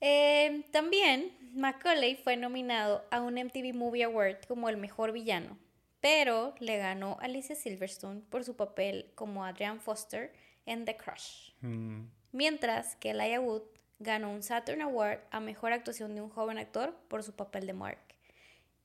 [0.00, 5.58] Eh, también Macaulay fue nominado a un MTV Movie Award como el mejor villano
[6.06, 10.32] pero le ganó Alicia Silverstone por su papel como Adrian Foster
[10.64, 11.50] en The Crush.
[11.62, 12.04] Mm.
[12.30, 13.62] Mientras que Elijah Wood
[13.98, 17.72] ganó un Saturn Award a Mejor Actuación de un Joven Actor por su papel de
[17.72, 17.98] Mark.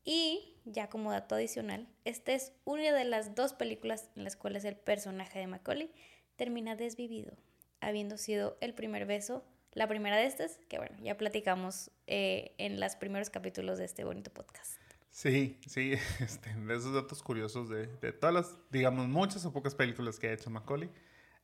[0.04, 4.66] Y, ya como dato adicional, esta es una de las dos películas en las cuales
[4.66, 5.92] el personaje de Macaulay
[6.38, 7.34] termina desvivido,
[7.82, 12.80] habiendo sido el primer beso, la primera de estas, que bueno, ya platicamos eh, en
[12.80, 14.78] los primeros capítulos de este bonito podcast.
[15.12, 19.76] Sí, sí, este, de esos datos curiosos de, de, todas las, digamos, muchas o pocas
[19.76, 20.90] películas que ha hecho Macaulay.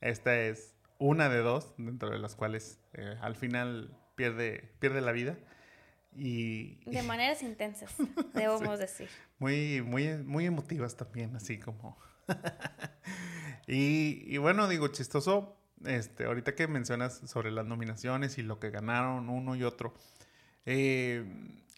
[0.01, 5.11] Esta es una de dos, dentro de las cuales eh, al final pierde, pierde la
[5.11, 5.37] vida.
[6.15, 7.93] Y, de maneras intensas,
[8.33, 9.09] debemos decir.
[9.39, 11.97] Muy, muy, muy emotivas también, así como.
[13.67, 18.69] y, y, bueno, digo, chistoso, este, ahorita que mencionas sobre las nominaciones y lo que
[18.69, 19.93] ganaron uno y otro.
[20.65, 21.23] Eh,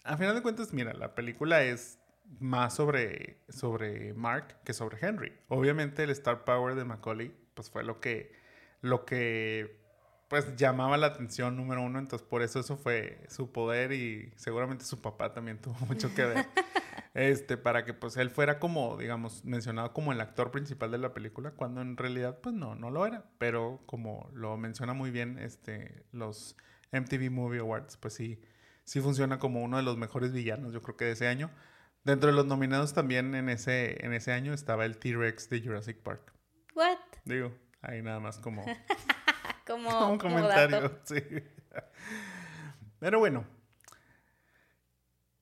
[0.04, 1.98] a final de cuentas, mira, la película es
[2.38, 5.32] más sobre, sobre Mark que sobre Henry.
[5.48, 8.32] Obviamente el star power de Macaulay pues fue lo que,
[8.80, 9.79] lo que
[10.30, 14.84] pues llamaba la atención número uno, entonces por eso eso fue su poder y seguramente
[14.84, 16.46] su papá también tuvo mucho que ver.
[17.14, 21.14] este, para que pues él fuera como, digamos, mencionado como el actor principal de la
[21.14, 25.36] película, cuando en realidad pues no, no lo era, pero como lo menciona muy bien
[25.36, 26.56] este, los
[26.92, 28.40] MTV Movie Awards, pues sí,
[28.84, 31.50] sí funciona como uno de los mejores villanos, yo creo que de ese año.
[32.04, 35.98] Dentro de los nominados también en ese, en ese año estaba el T-Rex de Jurassic
[35.98, 36.32] Park.
[36.76, 36.98] ¿What?
[37.24, 38.64] Digo, ahí nada más como,
[39.66, 40.98] como, un comentario.
[41.04, 41.22] sí.
[42.98, 43.44] Pero bueno,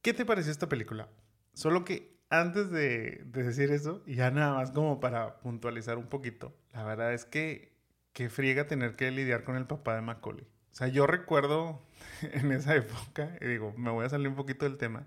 [0.03, 1.09] ¿qué te pareció esta película?
[1.55, 6.09] Solo que antes de, de, decir eso, y ya nada más como para puntualizar un
[6.09, 7.77] poquito, la verdad es que
[8.13, 10.47] qué friega tener que lidiar con el papá de Macaulay.
[10.73, 11.83] O sea, yo recuerdo
[12.23, 15.07] en esa época, y digo, me voy a salir un poquito del tema,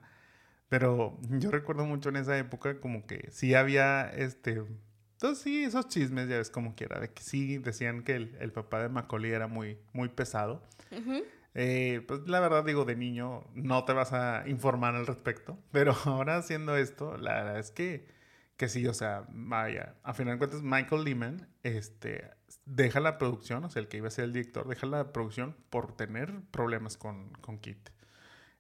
[0.70, 4.64] pero yo recuerdo mucho en esa época como que sí había, este,
[5.22, 8.52] entonces sí, esos chismes, ya ves como quiera, de que sí decían que el, el
[8.52, 10.64] papá de Macaulay era muy, muy pesado.
[11.54, 15.94] Eh, pues la verdad digo, de niño no te vas a informar al respecto, pero
[16.06, 18.08] ahora haciendo esto, la verdad es que,
[18.58, 22.32] que sí, o sea, vaya, a final de cuentas Michael Lehman, este,
[22.66, 25.56] deja la producción, o sea, el que iba a ser el director, deja la producción
[25.70, 27.92] por tener problemas con, con Kit.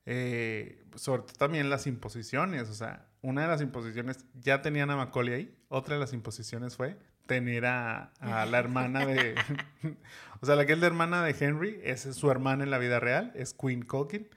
[0.05, 4.95] Eh, sobre todo también las imposiciones, o sea, una de las imposiciones ya tenían a
[4.95, 9.35] Macaulay ahí, otra de las imposiciones fue tener a, la hermana de,
[10.41, 12.99] o sea, la que es la hermana de Henry, es su hermana en la vida
[12.99, 14.27] real, es Queen Culkin.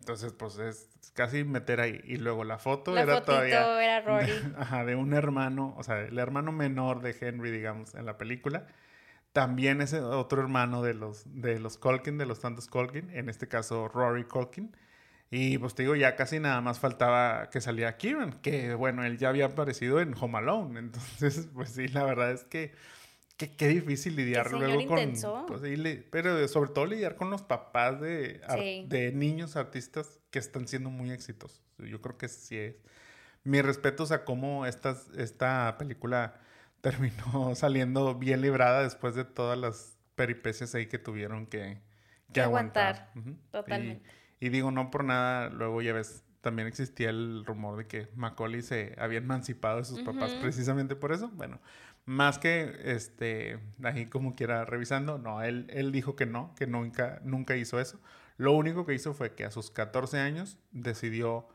[0.00, 1.98] Entonces, pues es casi meter ahí.
[2.04, 3.82] Y luego la foto era todavía.
[3.82, 4.30] era Rory.
[4.58, 8.66] ajá, de un hermano, o sea, el hermano menor de Henry, digamos, en la película
[9.34, 13.48] también es otro hermano de los, de los Colkin, de los tantos Colkin, en este
[13.48, 14.76] caso Rory Colkin.
[15.36, 19.18] Y pues te digo, ya casi nada más faltaba que saliera Kieran, que bueno, él
[19.18, 20.78] ya había aparecido en Home Alone.
[20.78, 22.72] Entonces, pues sí, la verdad es que
[23.36, 25.46] qué difícil lidiar luego con...
[25.48, 25.62] Pues,
[26.12, 28.40] pero sobre todo lidiar con los papás de,
[28.86, 31.64] de niños artistas que están siendo muy exitosos.
[31.78, 32.76] Yo creo que sí es.
[33.42, 36.40] Mis respetos a cómo esta, esta película
[36.80, 41.80] terminó saliendo bien librada después de todas las peripecias ahí que tuvieron que,
[42.32, 43.10] que aguantar.
[43.50, 44.08] Totalmente.
[44.08, 48.62] Y, digo, no por nada, luego ya ves, también existía el rumor de que Macaulay
[48.62, 51.30] se había emancipado de sus papás precisamente por eso.
[51.34, 51.60] Bueno,
[52.06, 57.20] Más que, este, ahí como quiera revisando, no, él, él dijo que no, que nunca,
[57.24, 57.98] nunca hizo eso.
[58.36, 61.48] Lo único que hizo fue que a sus 14 años decidió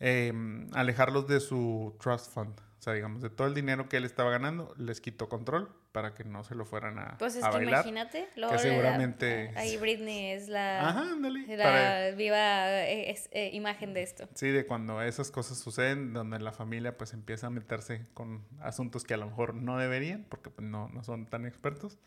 [0.00, 2.60] em, alejarlos de su trust fund.
[2.86, 6.22] Sea, digamos, de todo el dinero que él estaba ganando, les quitó control para que
[6.22, 7.74] no se lo fueran a, Pues es a que bailar.
[7.84, 8.28] imagínate.
[8.32, 11.56] que luego le da- seguramente- Ahí Britney es la, Ajá, ándale.
[11.56, 14.28] la para- viva eh, es- eh, imagen de esto.
[14.36, 19.02] Sí, de cuando esas cosas suceden, donde la familia pues empieza a meterse con asuntos
[19.02, 21.98] que a lo mejor no deberían, porque pues no, no son tan expertos.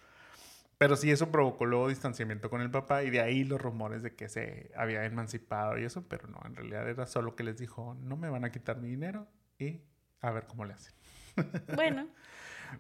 [0.78, 4.16] Pero sí, eso provocó luego distanciamiento con el papá y de ahí los rumores de
[4.16, 7.98] que se había emancipado y eso, pero no, en realidad era solo que les dijo,
[8.00, 9.82] no me van a quitar mi dinero y
[10.22, 10.94] a ver cómo le hacen.
[11.76, 12.08] Bueno,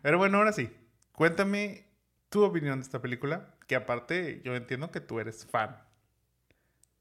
[0.01, 0.69] Pero bueno, ahora sí,
[1.13, 1.85] cuéntame
[2.29, 5.77] tu opinión de esta película, que aparte yo entiendo que tú eres fan.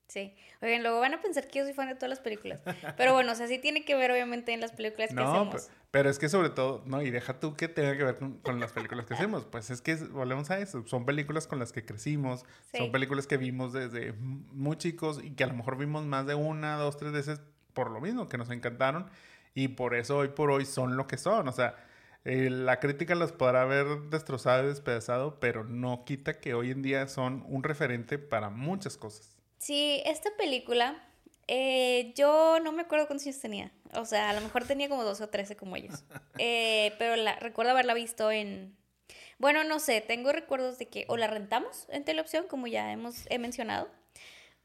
[0.07, 0.35] sí.
[0.61, 2.61] Oigan, luego van a pensar que yo soy fan de todas las películas.
[2.96, 5.66] Pero bueno, o sea, sí tiene que ver obviamente en las películas que No, hacemos.
[5.66, 8.38] pe- pero es que sobre todo, no, y deja tú que tenga que ver con,
[8.40, 9.44] con las películas que hacemos.
[9.46, 10.85] Pues es que volvemos a eso.
[10.87, 12.79] Son películas con las que crecimos, Sí.
[12.79, 16.35] son películas que vimos desde muy chicos y que a lo mejor vimos más de
[16.35, 17.40] una, dos, tres veces
[17.72, 19.09] por lo mismo, que nos encantaron.
[19.54, 21.48] Y por eso hoy por hoy son lo que son.
[21.48, 21.76] O sea,
[22.24, 26.82] eh, la crítica las podrá haber destrozado y despedazado, pero no quita que hoy en
[26.82, 29.37] día son un referente para muchas cosas.
[29.58, 31.02] Sí, esta película,
[31.46, 33.72] eh, yo no me acuerdo cuántos años tenía.
[33.94, 36.04] O sea, a lo mejor tenía como 12 o 13 como ellos.
[36.40, 38.76] Eh, pero la, recuerdo haberla visto en...
[39.38, 43.24] Bueno, no sé, tengo recuerdos de que o la rentamos en televisión, como ya hemos
[43.28, 43.88] he mencionado,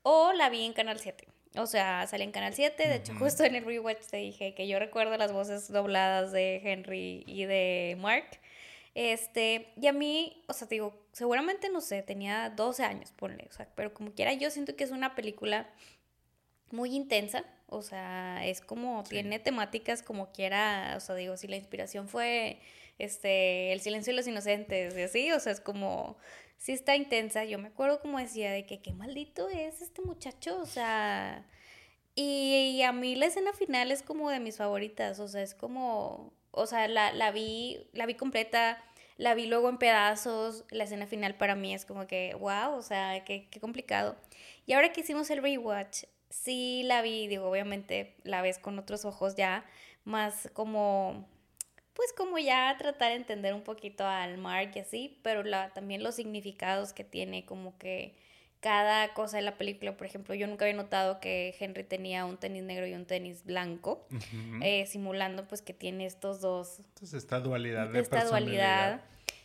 [0.04, 1.33] o la vi en Canal 7.
[1.56, 4.68] O sea, salí en Canal 7, de hecho justo en el rewatch te dije que
[4.68, 8.26] yo recuerdo las voces dobladas de Henry y de Mark.
[8.96, 13.48] Este, y a mí, o sea, te digo, seguramente no sé, tenía 12 años, ponle,
[13.50, 15.70] o sea, pero como quiera, yo siento que es una película
[16.72, 19.12] muy intensa, o sea, es como, Sí.
[19.12, 22.60] tiene temáticas como quiera, o sea, digo, si la inspiración fue,
[23.00, 26.18] este, El silencio de los inocentes, y así, o sea, es como,
[26.63, 30.62] sí está intensa, yo me acuerdo como decía, de que qué maldito es este muchacho,
[30.62, 31.45] o sea,
[32.15, 36.32] y, a mí la escena final es como de mis favoritas, o sea, es como,
[36.52, 38.82] o sea, la, la vi, la vi completa,
[39.17, 42.82] la vi luego en pedazos, la escena final para mí es como que, wow, o
[42.82, 44.15] sea, qué, qué complicado.
[44.65, 49.04] Y ahora que hicimos el rewatch, sí la vi, digo, obviamente la ves con otros
[49.04, 49.65] ojos ya,
[50.06, 51.28] más como,
[51.93, 56.03] pues como ya tratar de entender un poquito al Mark y así, pero la, también
[56.03, 58.15] los significados que tiene, como que
[58.63, 62.38] cada cosa de la película, por ejemplo, yo nunca había notado que Henry tenía un
[62.38, 64.08] tenis negro y un tenis blanco,
[64.62, 69.01] eh, simulando pues que tiene estos dos Entonces esta dualidad de esta dualidad.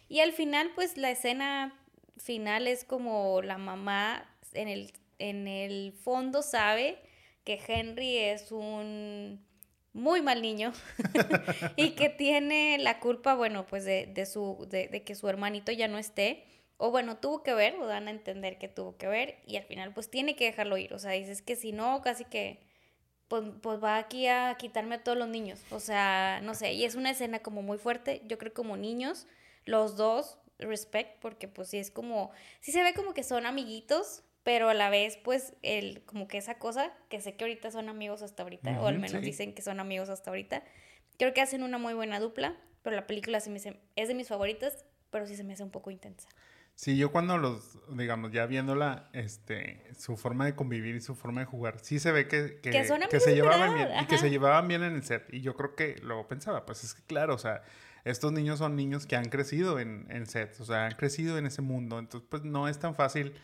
[0.08, 1.74] Y al final, pues la escena
[2.16, 6.98] final es como la mamá en el, en el fondo sabe
[7.42, 9.44] que Henry es un
[9.98, 10.72] muy mal niño
[11.76, 15.72] y que tiene la culpa, bueno, pues de, de su, de, de que su hermanito
[15.72, 16.44] ya no esté.
[16.76, 19.64] O bueno, tuvo que ver, o dan a entender que tuvo que ver, y al
[19.64, 20.94] final pues tiene que dejarlo ir.
[20.94, 22.60] O sea, dices que si no, casi que
[23.28, 25.60] pues, pues va aquí a quitarme a todos los niños.
[25.70, 28.22] O sea, no sé, y es una escena como muy fuerte.
[28.26, 29.26] Yo creo como niños,
[29.64, 32.30] los dos, respect, porque pues sí es como,
[32.60, 36.38] sí se ve como que son amiguitos, pero a la vez pues el, como que
[36.38, 39.26] esa cosa, que sé que ahorita son amigos hasta ahorita, o al menos sí.
[39.26, 40.64] dicen que son amigos hasta ahorita.
[41.18, 44.14] Creo que hacen una muy buena dupla, pero la película se me hace- es de
[44.14, 46.30] mis favoritas, pero sí se me hace un poco intensa.
[46.76, 51.42] Sí, yo cuando los, digamos, ya viéndola, este, su forma de convivir y su forma
[51.42, 54.14] de jugar, sí se ve que, que, Que son que se llevaban bien y que
[54.14, 54.16] ajá.
[54.24, 55.26] se llevaban bien en el set.
[55.30, 57.60] Y yo creo que luego pensaba, pues es que claro, o sea,
[58.04, 61.44] estos niños son niños que han crecido en, en sets, o sea, han crecido en
[61.44, 61.98] ese mundo.
[61.98, 63.34] Entonces, pues no es tan fácil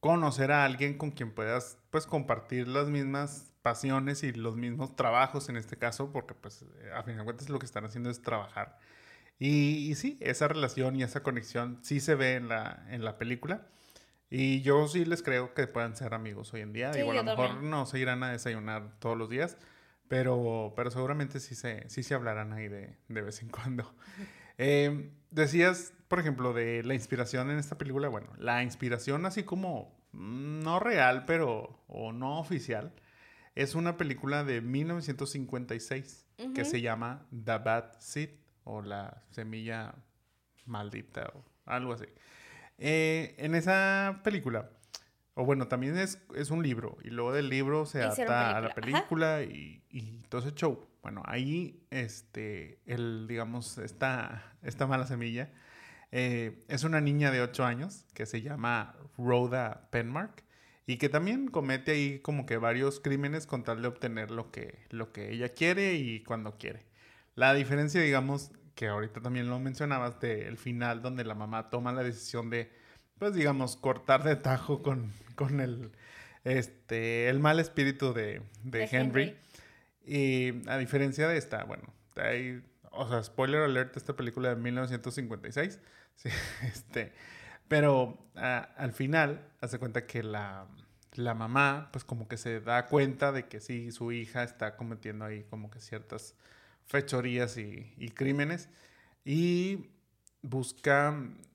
[0.00, 5.48] conocer a alguien con quien puedas, pues, compartir las mismas pasiones y los mismos trabajos
[5.48, 8.22] en este caso, porque, pues, eh, a fin de cuentas lo que están haciendo es
[8.22, 8.78] trabajar.
[9.38, 13.18] Y, y sí, esa relación y esa conexión sí se ve en la, en la
[13.18, 13.66] película.
[14.30, 16.92] Y yo sí les creo que puedan ser amigos hoy en día.
[16.92, 17.70] Sí, Digo, a lo mejor también.
[17.70, 19.56] no se irán a desayunar todos los días,
[20.08, 23.94] pero, pero seguramente sí se, sí se hablarán ahí de, de vez en cuando.
[24.58, 28.08] Eh, decías, por ejemplo, de la inspiración en esta película.
[28.08, 32.92] Bueno, la inspiración así como mm, no real, pero o no oficial,
[33.54, 38.28] es una película de 1956 que se llama The Bad Seed
[38.64, 39.94] o la semilla
[40.66, 42.06] maldita o algo así.
[42.78, 44.70] Eh, en esa película,
[45.34, 48.60] o bueno, también es, es un libro y luego del libro se Hicieron adapta a
[48.60, 50.85] la película, película y, y todo ese show.
[51.06, 55.52] Bueno, ahí, este, el, digamos, esta, esta mala semilla
[56.10, 60.42] eh, es una niña de 8 años que se llama Rhoda Penmark
[60.84, 64.80] y que también comete ahí como que varios crímenes con tal de obtener lo que,
[64.90, 66.86] lo que ella quiere y cuando quiere.
[67.36, 72.02] La diferencia, digamos, que ahorita también lo mencionabas, del final donde la mamá toma la
[72.02, 72.72] decisión de,
[73.20, 75.92] pues digamos, cortar de tajo con, con el,
[76.42, 79.36] este, el mal espíritu de, de, Henry.
[80.06, 85.80] Y a diferencia de esta, bueno, hay, o sea, spoiler alert, esta película de 1956,
[86.14, 86.28] sí,
[86.62, 87.12] este,
[87.68, 90.68] pero al final, hace cuenta que la,
[91.14, 95.24] la mamá, pues como que se da cuenta de que sí, su hija está cometiendo
[95.24, 96.36] ahí como que ciertas
[96.86, 98.68] fechorías y, crímenes
[99.24, 99.90] y
[100.42, 101.14] busca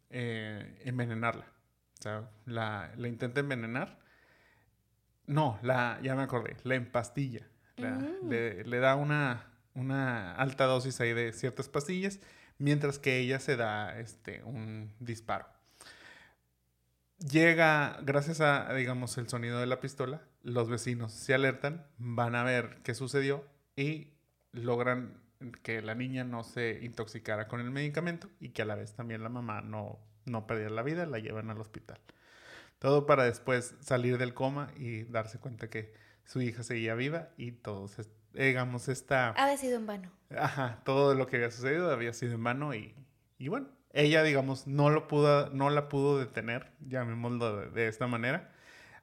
[0.09, 1.45] eh, envenenarla.
[1.99, 3.99] O sea, la, intenta envenenar.
[5.27, 7.47] No, la, ya me acordé, la empastilla.
[7.89, 8.29] Mm.
[8.29, 12.19] le, da una, una alta dosis ahí de ciertas pastillas,
[12.57, 15.47] mientras que ella se da este, un disparo.
[17.19, 22.43] Llega, gracias a, digamos, el sonido de la pistola, los vecinos se alertan, van a
[22.43, 24.07] ver qué sucedió y
[24.53, 25.21] logran
[25.63, 29.23] que la niña no se intoxicara con el medicamento y que a la vez también
[29.23, 31.99] la mamá no, no perdiera la vida, la llevan al hospital.
[32.79, 35.93] Todo para después salir del coma y darse cuenta que
[36.25, 37.89] su hija seguía viva y todo,
[38.33, 39.29] digamos, esta...
[39.31, 40.11] Había sido en vano.
[40.29, 42.95] Ajá, todo lo que había sucedido había sido en vano y,
[43.37, 48.07] y bueno, ella, digamos, no, lo pudo, no la pudo detener, llamémoslo de, de esta
[48.07, 48.51] manera,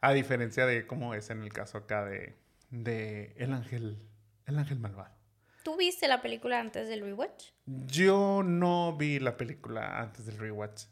[0.01, 2.39] a diferencia de cómo es en el caso acá de,
[2.71, 3.99] de El Ángel,
[4.47, 5.15] El Ángel Malvado.
[5.63, 7.51] ¿Tú viste la película antes del rewatch?
[7.67, 10.85] Yo no vi la película antes del rewatch.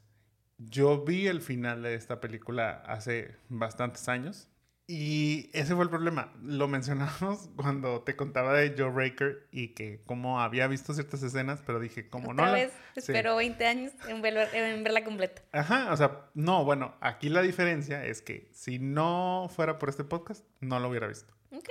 [0.58, 4.50] Yo vi el final de esta película hace bastantes años.
[4.88, 6.32] Y ese fue el problema.
[6.42, 11.60] Lo mencionamos cuando te contaba de Joe Raker y que como había visto ciertas escenas,
[11.66, 12.52] pero dije, como no.
[12.52, 15.42] vez espero 20 años en, en, verla completa.
[15.52, 20.04] Ajá, o sea, no, bueno, aquí la diferencia es que si no fuera por este
[20.04, 21.34] podcast, no lo hubiera visto.
[21.50, 21.70] Ok.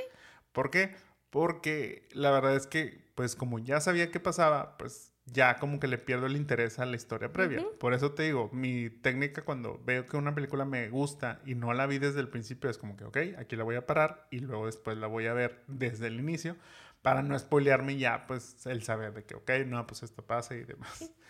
[0.51, 0.95] ¿Por qué?
[1.35, 5.87] porque la verdad es que, pues como ya sabía qué pasaba, pues ya como que
[5.87, 7.63] le pierdo el interés a la historia previa.
[7.79, 11.73] Por eso te digo, mi técnica cuando veo que una película me gusta y no
[11.73, 14.39] la vi desde el principio es como que, ok, aquí la voy a parar y
[14.39, 16.55] luego después la voy a ver desde el inicio
[17.01, 20.63] para no spoilearme ya, pues el saber de que, ok, no, pues esto pasa y
[20.63, 21.11] demás.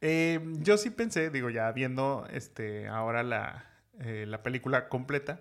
[0.00, 3.64] Eh, yo sí pensé, digo, ya viendo este, ahora la,
[4.00, 5.40] eh, la película completa,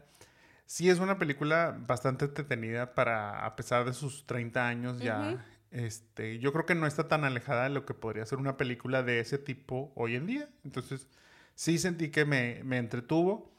[0.65, 5.45] sí es una película bastante entretenida para, a pesar de sus 30 años ya.
[5.73, 9.01] Este, yo creo que no está tan alejada de lo que podría ser una película
[9.01, 10.47] de ese tipo hoy en día.
[10.63, 11.07] Entonces,
[11.55, 13.51] sí sentí que me, me entretuvo.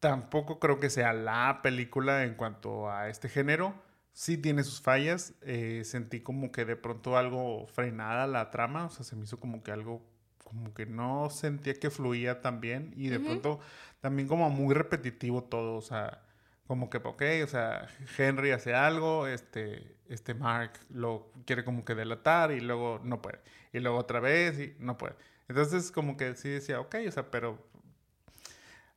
[0.00, 3.74] Tampoco creo que sea la película en cuanto a este género.
[4.12, 5.34] Sí tiene sus fallas.
[5.42, 8.86] Eh, sentí como que de pronto algo frenada la trama.
[8.86, 10.02] O sea, se me hizo como que algo
[10.42, 12.92] como que no sentía que fluía tan bien.
[12.96, 13.60] Y de pronto
[14.00, 15.76] también como muy repetitivo todo.
[15.76, 16.25] O sea,
[16.66, 17.88] como que, ok, o sea,
[18.18, 23.40] Henry hace algo, este, este Mark lo quiere como que delatar y luego no puede.
[23.72, 25.14] Y luego otra vez y no puede.
[25.48, 27.64] Entonces como que sí decía, ok, o sea, pero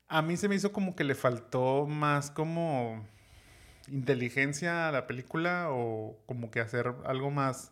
[0.08, 3.08] a mí se me hizo como que le faltó más como
[3.88, 7.72] inteligencia a la película o como que hacer algo más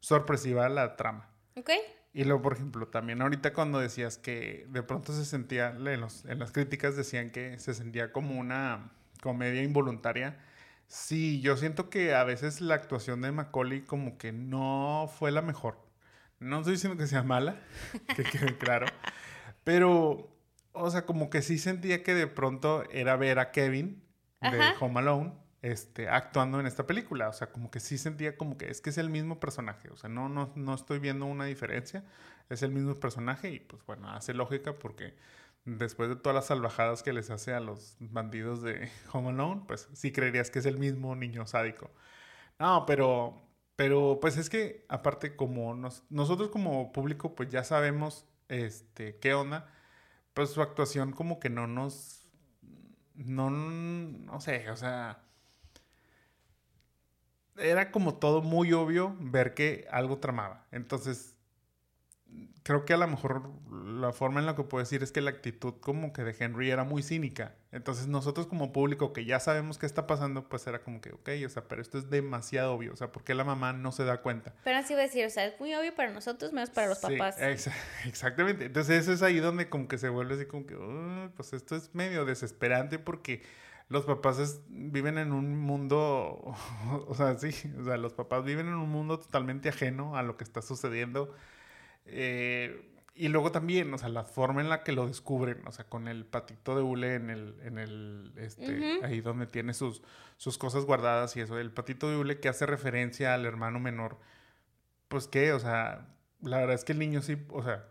[0.00, 1.28] sorpresiva a la trama.
[1.56, 1.70] Ok.
[2.14, 6.24] Y luego, por ejemplo, también ahorita cuando decías que de pronto se sentía, en, los,
[6.24, 8.95] en las críticas decían que se sentía como una
[9.26, 10.38] comedia involuntaria.
[10.86, 15.42] Sí, yo siento que a veces la actuación de Macaulay como que no fue la
[15.42, 15.80] mejor.
[16.38, 17.56] No estoy diciendo que sea mala,
[18.14, 18.86] que quede claro,
[19.64, 20.28] pero,
[20.72, 24.00] o sea, como que sí sentía que de pronto era ver a Kevin
[24.40, 27.28] de Home Alone este, actuando en esta película.
[27.28, 29.90] O sea, como que sí sentía como que es que es el mismo personaje.
[29.90, 32.04] O sea, no, no, no estoy viendo una diferencia.
[32.48, 35.14] Es el mismo personaje y pues bueno, hace lógica porque
[35.66, 39.88] después de todas las salvajadas que les hace a los bandidos de Home Alone, pues
[39.92, 41.90] sí creerías que es el mismo niño sádico.
[42.58, 43.42] No, pero,
[43.76, 45.74] pero pues es que aparte como
[46.10, 49.70] nosotros como público pues ya sabemos este, qué onda,
[50.34, 52.28] pues su actuación como que no nos,
[53.14, 55.22] no, no sé, o sea,
[57.58, 60.66] era como todo muy obvio ver que algo tramaba.
[60.72, 61.35] Entonces,
[62.66, 65.30] creo que a lo mejor la forma en la que puedo decir es que la
[65.30, 67.54] actitud como que de Henry era muy cínica.
[67.70, 71.28] Entonces nosotros como público que ya sabemos qué está pasando, pues era como que, ok,
[71.46, 72.92] o sea, pero esto es demasiado obvio.
[72.92, 74.52] O sea, ¿por qué la mamá no se da cuenta?
[74.64, 76.98] Pero así voy a decir, o sea, es muy obvio para nosotros, menos para los
[76.98, 77.36] papás.
[78.04, 78.64] exactamente.
[78.64, 80.76] Entonces eso es ahí donde como que se vuelve así como que,
[81.36, 83.42] pues esto es medio desesperante porque
[83.88, 86.56] los papás viven en un mundo,
[87.06, 90.36] o sea, sí, o sea, los papás viven en un mundo totalmente ajeno a lo
[90.36, 91.32] que está sucediendo
[92.06, 95.86] eh, y luego también, o sea, la forma en la que lo descubren, o sea,
[95.86, 100.02] con el patito de hule en el, en el, este, ahí donde tiene sus,
[100.36, 104.18] sus cosas guardadas y eso, el patito de hule que hace referencia al hermano menor,
[105.08, 106.08] pues qué, o sea,
[106.42, 107.86] la verdad es que el niño sí, o sea,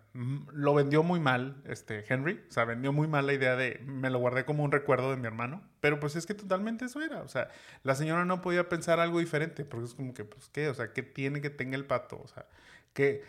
[0.54, 2.42] lo vendió muy mal, este, Henry.
[2.50, 5.18] O sea, vendió muy mal la idea de, me lo guardé como un recuerdo de
[5.18, 5.62] mi hermano.
[5.82, 7.22] Pero pues es que totalmente eso era.
[7.22, 7.50] O sea,
[7.84, 10.70] la señora no podía pensar algo diferente, porque es como que, pues, ¿qué?
[10.70, 12.22] O sea, ¿qué tiene que tenga el pato?
[12.24, 12.46] O sea,
[12.94, 13.24] ¿qué?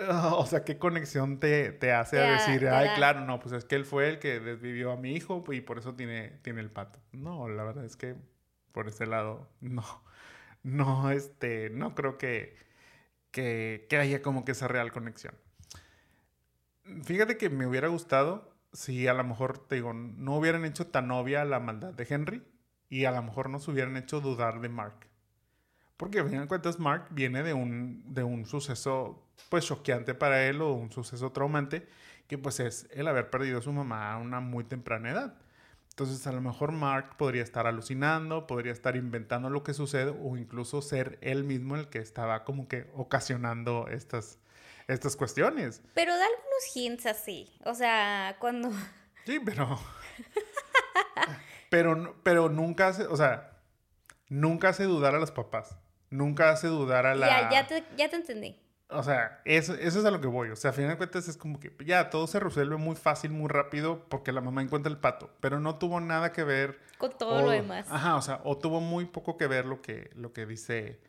[0.32, 3.76] O sea, ¿qué conexión te, te hace a decir, ay, claro, no, pues es que
[3.76, 6.98] él fue el que desvivió a mi hijo y por eso tiene, tiene el pato?
[7.12, 8.16] No, la verdad es que
[8.72, 9.84] por ese lado, no.
[10.64, 12.56] No, este, no creo que
[13.34, 15.34] que, haya como que esa real conexión.
[17.02, 21.10] Fíjate que me hubiera gustado si a lo mejor, te digo, no hubieran hecho tan
[21.10, 22.42] obvia la maldad de Henry
[22.88, 25.08] y a lo mejor nos hubieran hecho dudar de Mark.
[25.96, 30.46] Porque a fin de cuentas Mark viene de un, de un suceso pues choqueante para
[30.46, 31.86] él o un suceso traumante
[32.26, 35.34] que pues es el haber perdido a su mamá a una muy temprana edad.
[35.90, 40.36] Entonces a lo mejor Mark podría estar alucinando, podría estar inventando lo que sucede o
[40.36, 44.40] incluso ser él mismo el que estaba como que ocasionando estas,
[44.88, 45.82] estas cuestiones.
[45.94, 48.70] Pero da algunos hints así, o sea, cuando...
[49.24, 49.78] Sí, pero...
[51.70, 53.58] pero, pero nunca hace, o sea,
[54.28, 55.76] nunca hace dudar a los papás.
[56.10, 57.26] Nunca hace dudar a la...
[57.28, 58.63] Ya, ya te, ya te entendí.
[58.90, 60.50] O sea, eso, eso es a lo que voy.
[60.50, 63.30] O sea, a final de cuentas es como que ya todo se resuelve muy fácil,
[63.30, 65.30] muy rápido, porque la mamá encuentra el pato.
[65.40, 66.78] Pero no tuvo nada que ver.
[66.98, 67.86] Con todo lo demás.
[67.90, 71.00] Ajá, o sea, o tuvo muy poco que ver lo que, lo que dice,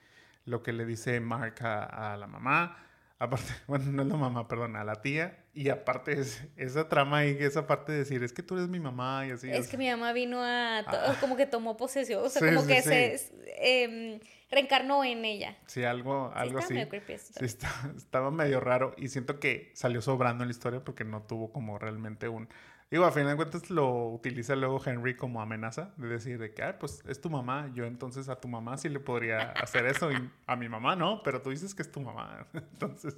[0.45, 2.77] lo que le dice Mark a, la mamá.
[3.19, 5.43] Aparte, bueno, no es la mamá, perdón, a la tía.
[5.53, 8.79] Y aparte es esa trama y esa parte de decir, es que tú eres mi
[8.79, 9.51] mamá y así.
[9.51, 11.17] Es que mi mamá vino a, ah.
[11.19, 13.19] como que tomó posesión, o sea, como que se...
[13.57, 14.19] Em,
[14.55, 15.57] reencarnó en ella.
[15.67, 16.75] Sí, algo, algo así.
[17.17, 17.45] sí,
[17.97, 21.77] estaba medio raro y siento que salió sobrando en la historia porque no tuvo como
[21.77, 22.47] realmente un...
[22.89, 26.63] Digo, a final de cuentas lo utiliza luego Henry como amenaza de decir de que,
[26.63, 30.11] ah, pues es tu mamá, yo entonces a tu mamá sí le podría hacer eso
[30.11, 32.47] y a mi mamá no, pero tú dices que es tu mamá.
[32.53, 33.17] entonces,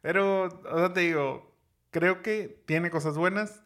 [0.00, 1.52] pero, o sea, te digo,
[1.90, 3.64] creo que tiene cosas buenas,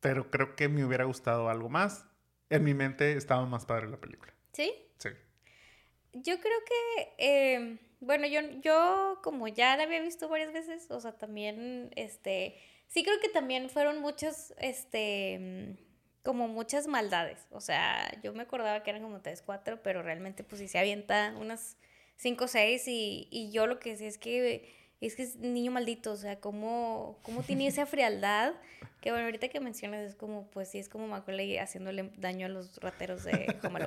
[0.00, 2.06] pero creo que me hubiera gustado algo más.
[2.50, 4.32] En mi mente estaba más padre la película.
[4.52, 4.83] ¿Sí?
[6.14, 11.00] Yo creo que, eh, bueno, yo, yo como ya la había visto varias veces, o
[11.00, 12.56] sea, también, este,
[12.88, 15.76] sí creo que también fueron muchos, este,
[16.22, 17.46] como muchas maldades.
[17.50, 20.78] O sea, yo me acordaba que eran como tres, cuatro, pero realmente pues sí se
[20.78, 21.76] avienta unas
[22.16, 26.12] cinco, seis y, y yo lo que sé es que es que es niño maldito,
[26.12, 28.54] o sea, cómo, cómo tiene esa frialdad,
[29.00, 32.48] que bueno, ahorita que mencionas es como, pues sí, es como Macaulay haciéndole daño a
[32.48, 33.80] los rateros de Home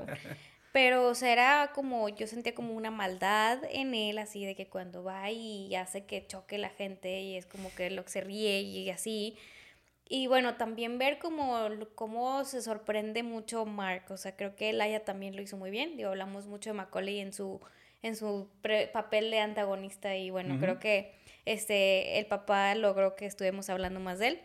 [0.72, 4.68] pero, o sea, era como, yo sentía como una maldad en él, así de que
[4.68, 8.22] cuando va y hace que choque la gente y es como que lo que se
[8.22, 9.38] ríe y así.
[10.10, 15.04] Y bueno, también ver cómo, cómo se sorprende mucho Mark, o sea, creo que Laia
[15.04, 15.98] también lo hizo muy bien.
[15.98, 17.60] Digo, hablamos mucho de Macaulay en su,
[18.02, 18.50] en su
[18.94, 21.14] papel de antagonista y bueno, creo que
[21.46, 24.42] este, el papá logró que estuvimos hablando más de él.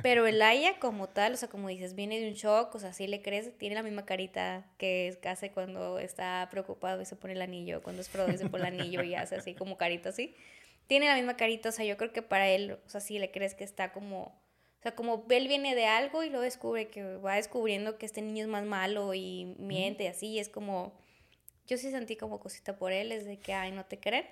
[0.00, 2.92] Pero el Aya como tal, o sea, como dices, viene de un shock, o sea,
[2.92, 7.34] sí le crees, tiene la misma carita que hace cuando está preocupado y se pone
[7.34, 10.08] el anillo, cuando es pro y se pone el anillo y hace así como carita
[10.08, 10.34] así.
[10.86, 13.30] Tiene la misma carita, o sea, yo creo que para él, o sea, sí le
[13.30, 17.16] crees que está como, o sea, como él viene de algo y lo descubre, que
[17.18, 20.92] va descubriendo que este niño es más malo y miente y así, y es como,
[21.68, 24.26] yo sí sentí como cosita por él, es de que, ay, no te creen.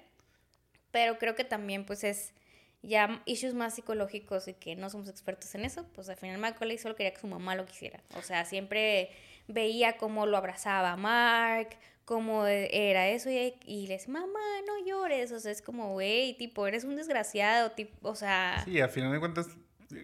[0.90, 2.34] Pero creo que también, pues es
[2.82, 6.78] ya issues más psicológicos y que no somos expertos en eso, pues al final Macaulay
[6.78, 8.00] solo quería que su mamá lo quisiera.
[8.16, 9.10] O sea, siempre
[9.48, 15.30] veía cómo lo abrazaba Mark, cómo era eso y, y le decía, mamá, no llores.
[15.32, 17.72] O sea, es como, güey, tipo, eres un desgraciado,
[18.02, 18.62] o sea...
[18.64, 19.48] Sí, al final de cuentas,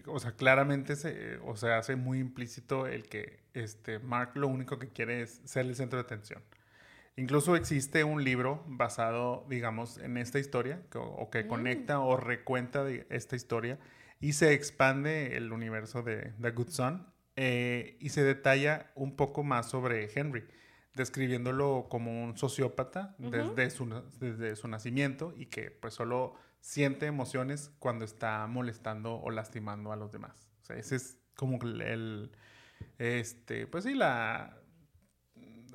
[0.05, 4.79] o sea, claramente se, o sea, hace muy implícito el que este, Mark lo único
[4.79, 6.43] que quiere es ser el centro de atención.
[7.17, 11.47] Incluso existe un libro basado, digamos, en esta historia, o que mm.
[11.47, 13.79] conecta o recuenta de esta historia,
[14.19, 19.43] y se expande el universo de The Good Son, eh, y se detalla un poco
[19.43, 20.45] más sobre Henry,
[20.95, 23.87] describiéndolo como un sociópata desde, su,
[24.19, 29.95] desde su nacimiento y que pues solo siente emociones cuando está molestando o lastimando a
[29.95, 30.47] los demás.
[30.63, 32.31] O sea, ese es como el,
[32.97, 34.57] este, pues sí, la,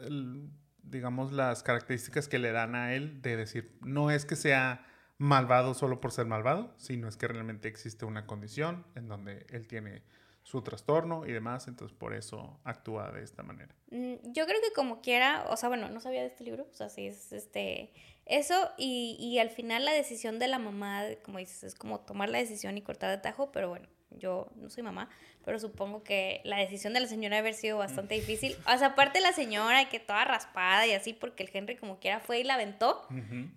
[0.00, 0.50] el,
[0.82, 4.86] digamos, las características que le dan a él de decir, no es que sea
[5.18, 9.66] malvado solo por ser malvado, sino es que realmente existe una condición en donde él
[9.68, 10.02] tiene
[10.42, 13.74] su trastorno y demás, entonces por eso actúa de esta manera.
[13.90, 16.74] Mm, yo creo que como quiera, o sea, bueno, no sabía de este libro, o
[16.74, 17.92] sea, sí es este,
[18.26, 22.28] eso y, y al final la decisión de la mamá, como dices, es como tomar
[22.28, 23.88] la decisión y cortar de tajo, pero bueno,
[24.18, 25.08] yo no soy mamá,
[25.44, 28.56] pero supongo que la decisión de la señora haber sido bastante difícil.
[28.72, 32.20] O sea, aparte la señora que toda raspada y así, porque el Henry como quiera
[32.20, 33.06] fue y la aventó.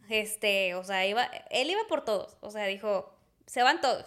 [0.10, 2.38] Este, o sea, iba, él iba por todos.
[2.42, 4.06] O sea, dijo, se van todos.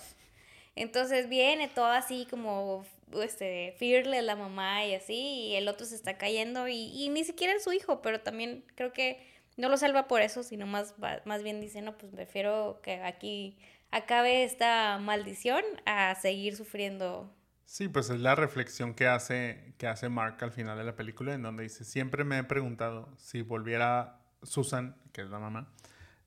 [0.75, 2.85] Entonces viene todo así como
[3.23, 7.25] este, fearless la mamá y así, y el otro se está cayendo, y, y ni
[7.25, 9.27] siquiera es su hijo, pero también creo que
[9.57, 10.95] no lo salva por eso, sino más,
[11.25, 13.59] más bien dice, no, pues prefiero que aquí
[13.91, 17.33] acabe esta maldición a seguir sufriendo.
[17.65, 21.35] Sí, pues es la reflexión que hace, que hace Mark al final de la película,
[21.35, 25.71] en donde dice, siempre me he preguntado si volviera Susan, que es la mamá,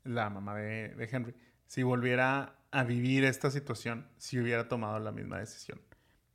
[0.03, 1.33] la mamá de, Henry,
[1.65, 5.81] si volviera a vivir esta situación, si hubiera tomado la misma decisión.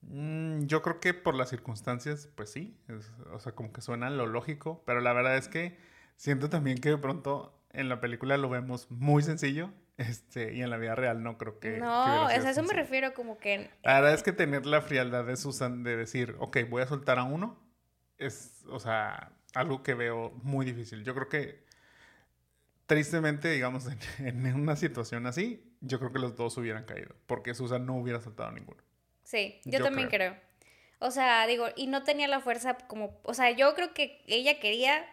[0.03, 2.77] Mm, yo creo que por las circunstancias, pues sí,
[3.33, 5.79] o sea, como que suena lo lógico, pero la verdad es que
[6.17, 10.71] siento también que de pronto en la película lo vemos muy sencillo este, y en
[10.71, 11.79] la vida real no creo que...
[11.79, 13.71] No, a eso me refiero como que...
[13.83, 17.19] La verdad es que tener la frialdad de Susan de decir, ok, voy a soltar
[17.19, 17.59] a uno,
[18.19, 21.03] es, o sea, algo que veo muy difícil.
[21.05, 21.65] Yo creo que,
[22.87, 23.99] tristemente, digamos, en,
[24.47, 28.21] en una situación así, yo creo que los dos hubieran caído, porque Susan no hubiera
[28.21, 28.83] soltado a ninguno.
[29.25, 30.37] Sí, yo, también creo.
[30.99, 34.61] O sea, digo, y no tenía la fuerza como, o sea, yo creo que ella
[34.61, 35.05] quería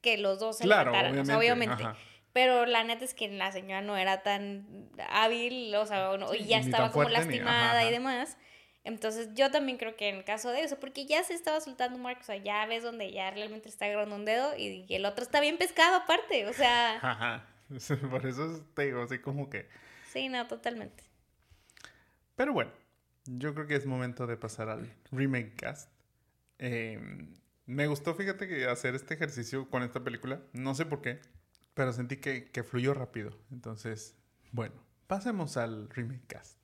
[0.00, 1.84] que los dos se claro, obviamente, obviamente.
[2.32, 6.58] Pero la neta es que la señora no era tan hábil, o sea, y ya
[6.58, 8.36] estaba como lastimada y demás.
[8.84, 11.98] Entonces yo también creo que en el caso de eso, porque ya se estaba soltando
[11.98, 15.22] Mark, o sea, ya ves donde ya realmente está agarrando un dedo y, el otro
[15.22, 16.96] está bien pescado aparte, o sea...
[17.02, 17.46] Ajá,
[18.10, 19.68] por eso te digo, así como que...
[20.10, 21.04] Sí, no, totalmente.
[22.36, 22.72] Pero bueno,
[23.26, 25.90] yo creo que es momento de pasar al remake cast.
[26.58, 27.34] Em,
[27.66, 30.40] me gustó, fíjate, que hacer este ejercicio con esta película.
[30.52, 31.20] No sé por qué,
[31.80, 33.30] pero sentí que, que fluyó rápido.
[33.50, 34.14] Entonces,
[34.52, 34.74] bueno,
[35.06, 36.58] pasemos al remake cast.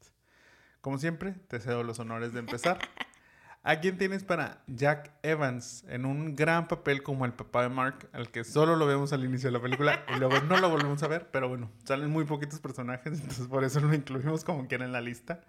[0.82, 2.76] Como siempre, te cedo los honores de empezar.
[3.62, 8.10] ¿A quién tienes para Jack Evans en un gran papel como el papá de Mark,
[8.12, 11.02] al que solo lo vemos al inicio de la película y luego no lo volvemos
[11.02, 11.30] a ver?
[11.30, 15.00] Pero bueno, salen muy poquitos personajes, entonces por eso lo incluimos como quiera en la
[15.00, 15.40] lista.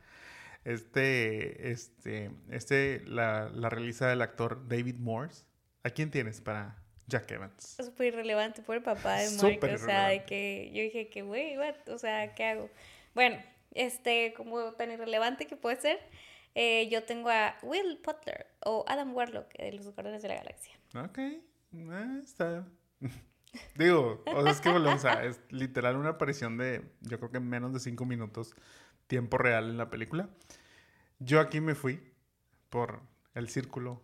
[0.64, 5.44] Este, este, este la, la realiza el actor David Morse.
[5.84, 7.78] ¿A quién tienes para Jack Evans?
[7.84, 9.74] Súper irrelevante por el papá de Mike.
[9.74, 12.70] o sea, de que yo dije que, güey, o sea, ¿qué hago?
[13.16, 13.38] Bueno,
[13.74, 16.00] este, como tan irrelevante que puede ser,
[16.56, 20.74] eh, yo tengo a Will Butler o Adam Warlock de los Guardianes de la Galaxia.
[20.96, 22.68] Ok, eh, está.
[23.76, 25.24] Digo, o sea, es que volvemos a.
[25.24, 28.56] Es literal una aparición de, yo creo que menos de cinco minutos
[29.08, 30.30] tiempo real en la película.
[31.20, 32.02] Yo aquí me fui
[32.70, 33.02] por
[33.34, 34.02] el círculo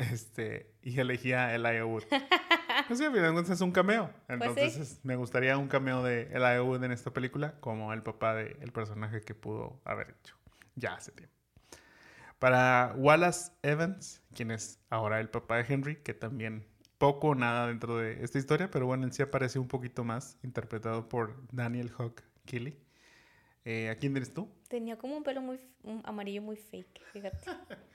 [0.00, 2.04] este, y elegí a Elijah Wood.
[2.88, 4.10] Pues sí, entonces es un cameo.
[4.26, 8.34] Pues entonces me gustaría un cameo de Elijah Wood en esta película como el papá
[8.34, 10.40] del personaje que pudo haber hecho
[10.74, 11.34] ya hace tiempo.
[12.38, 16.66] Para Wallace Evans, quien es ahora el papá de Henry, que también
[16.98, 20.38] poco o nada dentro de esta historia, pero bueno, él sí aparece un poquito más,
[20.42, 22.76] interpretado por Daniel Hawk Kelly.
[23.64, 24.48] Eh, ¿A quién eres tú?
[24.68, 27.38] Tenía como un pelo muy un amarillo muy fake, fíjate.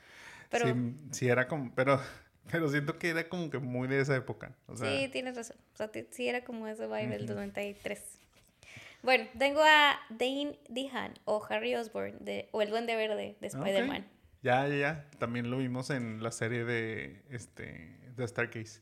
[0.49, 0.73] Pero,
[1.11, 2.01] sí, era como, pero,
[2.51, 4.55] pero siento que era como que muy de esa época.
[4.75, 5.57] sí, tienes razón.
[5.73, 8.19] O sea, sí era como ese vibe del 93.
[9.03, 14.07] Bueno, tengo a Dane Dehan o Harry Osborn de, o el Duende Verde de Spider-Man.
[14.41, 15.09] Ya, ya, ya.
[15.19, 18.81] También lo vimos en la serie de este de Starcase.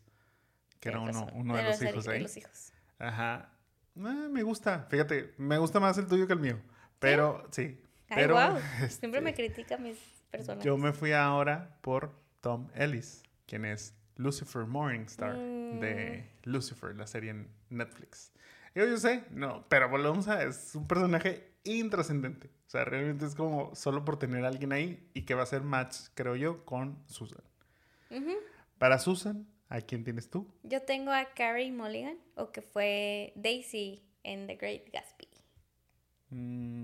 [0.79, 2.17] Que era uno, uno de, los hijos ahí.
[2.17, 2.73] De los hijos.
[2.99, 3.49] Ajá.
[3.97, 4.87] Ah, me gusta.
[4.89, 6.59] Fíjate, me gusta más el tuyo que el mío.
[6.99, 7.81] Pero sí.
[8.07, 8.37] pero,
[8.89, 9.97] Siempre me este, critica mis
[10.33, 10.65] personas.
[10.65, 12.11] Yo me fui ahora por
[12.41, 16.49] Tom Ellis, quien es Lucifer Morningstar de mm.
[16.49, 18.31] Lucifer, la serie en Netflix.
[18.75, 20.43] Yo, yo sé, no, pero volvemos a.
[20.43, 22.47] Es un personaje intrascendente.
[22.67, 25.45] O sea, realmente es como solo por tener a alguien ahí y que va a
[25.45, 27.43] ser match, creo yo, con Susan.
[28.77, 30.47] Para Susan, ¿a quién tienes tú?
[30.63, 35.32] Yo tengo a Carrie Mulligan, o que fue Daisy en The Great Gatsby.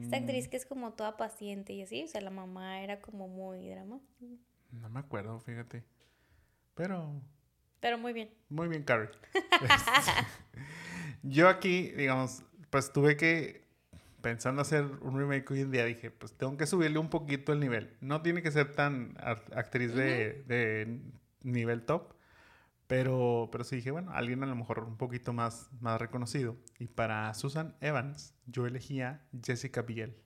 [0.02, 0.50] Esta actriz mm.
[0.50, 4.00] que es como toda paciente y así, o sea, la mamá era como muy drama.
[4.72, 5.84] No me acuerdo, fíjate.
[6.76, 7.22] Pero...
[7.80, 8.30] Pero muy bien.
[8.50, 9.10] Muy bien, Carrie.
[11.24, 13.66] Yo aquí, digamos, pues tuve que,
[14.22, 17.60] pensando hacer un remake hoy en día, dije, pues tengo que subirle un poquito el
[17.60, 17.96] nivel.
[18.02, 21.00] No tiene que ser tan actriz de, de
[21.44, 22.14] nivel top,
[22.90, 26.58] pero, pero sí dije, bueno, alguien a lo mejor un poquito más, más reconocido.
[26.80, 30.18] Y para Susan Evans, yo elegía Jessica Biel,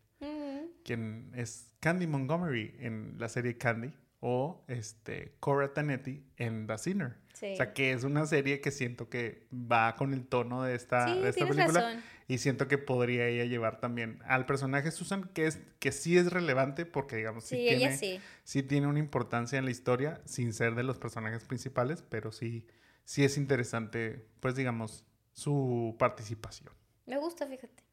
[0.85, 3.91] quien es Candy Montgomery en la serie Candy,
[4.21, 7.17] o este, Cora Tanetti en The Sinner.
[7.33, 11.13] O sea, que es una serie que siento que va con el tono de esta,
[11.13, 12.01] de esta película.
[12.27, 16.31] Y siento que podría ella llevar también al personaje Susan, que, es, que sí es
[16.31, 18.21] relevante porque, digamos, sí, ella tiene, sí.
[18.43, 22.65] sí tiene una importancia en la historia, sin ser de los personajes principales, pero sí,
[23.03, 26.71] sí es interesante, pues, digamos, su participación.
[27.05, 27.83] Me gusta, fíjate.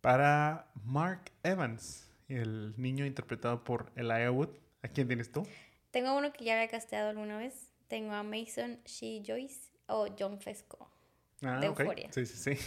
[0.00, 4.50] Para Mark Evans, el niño interpretado por Elijah Wood,
[4.82, 5.46] ¿a quién tienes tú?
[5.90, 7.72] Tengo uno que ya había casteado alguna vez.
[7.88, 10.90] Tengo a Mason She Joyce o John Fesco.
[11.42, 11.80] Ah, de ok.
[11.80, 12.12] Euphoria.
[12.12, 12.64] Sí, sí, sí.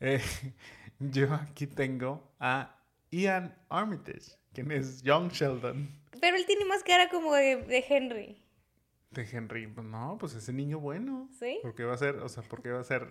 [0.00, 0.20] Eh,
[0.98, 2.76] yo aquí tengo a
[3.10, 5.88] Ian Armitage, quien es Young Sheldon
[6.20, 8.42] Pero él tiene más cara como de, de Henry.
[9.10, 9.66] de Henry.
[9.66, 11.28] Pues no, pues ese niño bueno.
[11.38, 11.58] ¿Sí?
[11.62, 12.16] ¿Por qué va a ser?
[12.16, 13.06] O sea, ¿por qué va a ser?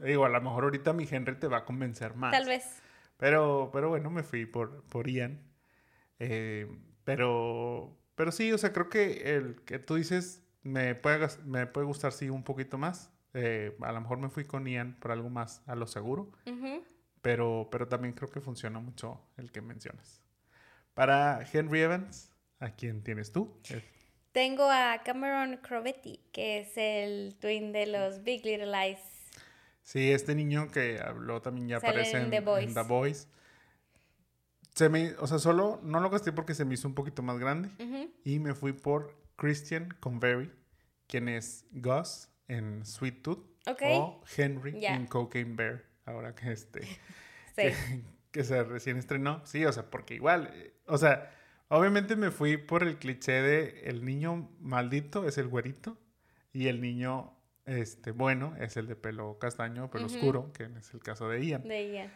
[0.00, 2.32] eh, digo, a lo mejor ahorita mi Henry te va a convencer más.
[2.32, 2.64] Tal vez.
[3.18, 5.42] Pero, pero bueno, me fui por, por Ian.
[6.20, 6.66] Eh,
[7.04, 11.86] pero, pero sí, o sea, creo que el que tú dices me puede, me puede
[11.86, 13.10] gustar, sí, un poquito más.
[13.40, 16.32] Eh, a lo mejor me fui con Ian por algo más a lo seguro.
[16.44, 16.84] Ujú.
[17.22, 20.20] Pero, pero también creo que funciona mucho el que mencionas.
[20.94, 23.60] Para Henry Evans, ¿a quién tienes tú?
[24.32, 28.98] Tengo a Cameron Crovetti, que es el twin de los Big Little Lies.
[29.82, 33.26] Sí, este niño que habló también ya Sale aparece en en, The en Boys.
[33.26, 33.38] The.
[34.74, 37.38] Se me, o sea, solo no lo gasté porque se me hizo un poquito más
[37.38, 37.70] grande.
[37.78, 38.10] Ujú.
[38.24, 40.50] Y me fui por Christian Convery,
[41.06, 43.46] quien es Gus en Sweet Tooth.
[43.66, 44.94] O Henry Ya.
[44.96, 45.84] en Cocaine Bear.
[46.04, 46.80] Ahora que este.
[47.58, 47.64] Sí.
[47.64, 47.74] que,
[48.30, 49.44] que se recién estrenó.
[49.44, 51.34] Sí, o sea, porque igual, eh, o sea,
[51.66, 55.98] obviamente me fui por el cliché de el niño maldito es el güerito
[56.52, 57.34] y el niño
[57.66, 61.62] este bueno es el de pelo castaño, pelo oscuro, que es el caso de Ian.
[61.64, 62.12] De Ian.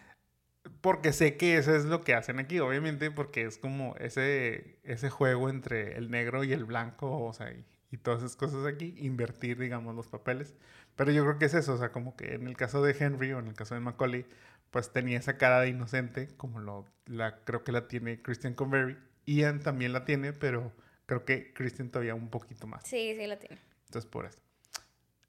[0.80, 5.10] Porque sé que eso es lo que hacen aquí, obviamente, porque es como ese, ese
[5.10, 8.94] juego entre el negro y el blanco, o sea, y, y todas esas cosas aquí,
[8.98, 10.54] invertir, digamos, los papeles.
[10.96, 13.32] Pero yo creo que es eso, o sea, como que en el caso de Henry
[13.32, 14.26] o en el caso de Macaulay,
[14.70, 18.96] pues tenía esa cara de inocente, como lo, la, creo que la tiene Christian Convery.
[19.26, 20.72] Ian también la tiene, pero
[21.04, 22.82] creo que Christian todavía un poquito más.
[22.84, 23.58] Sí, sí la tiene.
[23.86, 24.38] Entonces, por eso.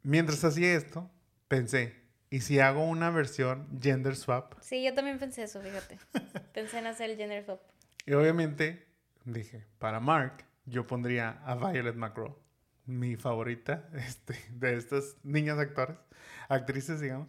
[0.02, 1.12] Mientras hacía esto,
[1.50, 1.94] pensé,
[2.30, 4.54] ¿y si hago una versión gender swap?
[4.62, 6.00] Sí, yo también pensé eso, fíjate.
[6.54, 7.62] Pensé en hacer el gender swap.
[8.06, 8.88] Y obviamente
[9.26, 12.38] dije, para Mark, yo pondría a Violet McGraw,
[12.86, 15.98] mi favorita este, de estas niñas actores,
[16.50, 17.28] actrices, digamos.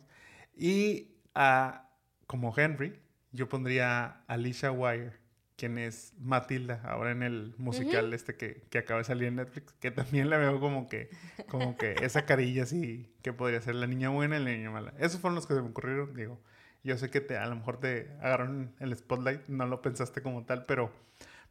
[0.56, 1.90] Y a,
[2.26, 3.00] como Henry,
[3.32, 5.12] yo pondría a Alicia Wire,
[5.56, 9.72] quien es Matilda, ahora en el musical este que, que acaba de salir en Netflix,
[9.74, 11.10] que también la veo como que,
[11.48, 14.94] como que esa carilla así, que podría ser la niña buena y la niña mala.
[14.98, 16.40] Esos fueron los que se me ocurrieron, digo.
[16.82, 20.44] Yo sé que te, a lo mejor te agarraron el spotlight, no lo pensaste como
[20.44, 20.92] tal, pero,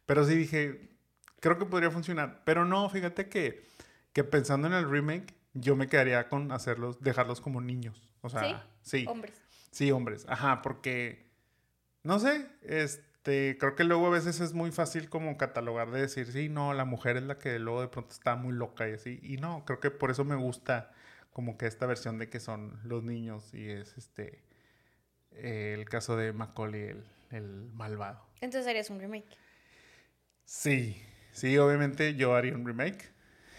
[0.06, 0.90] pero sí dije,
[1.40, 2.42] creo que podría funcionar.
[2.44, 3.66] Pero no, fíjate que,
[4.14, 8.08] que pensando en el remake, yo me quedaría con hacerlos, dejarlos como niños.
[8.22, 9.34] O sea, sí, Hombres.
[9.70, 10.24] sí, hombres.
[10.28, 11.26] Ajá, porque,
[12.02, 16.32] no sé, este, creo que luego a veces es muy fácil como catalogar de decir,
[16.32, 19.20] sí, no, la mujer es la que luego de pronto está muy loca y así.
[19.22, 20.92] Y no, creo que por eso me gusta
[21.32, 24.44] como que esta versión de que son los niños y es este
[25.32, 28.24] eh, el caso de Macaulay, el, el malvado.
[28.40, 29.26] Entonces harías un remake.
[30.44, 31.02] Sí,
[31.32, 33.12] sí, obviamente yo haría un remake.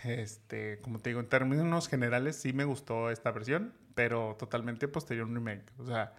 [0.05, 5.25] Este, como te digo, en términos generales sí me gustó esta versión, pero totalmente posterior
[5.25, 5.65] a un remake.
[5.79, 6.15] O sea,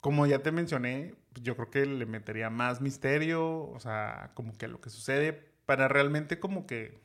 [0.00, 4.56] como ya te mencioné, pues, yo creo que le metería más misterio, o sea, como
[4.58, 5.32] que lo que sucede
[5.66, 7.00] para realmente como que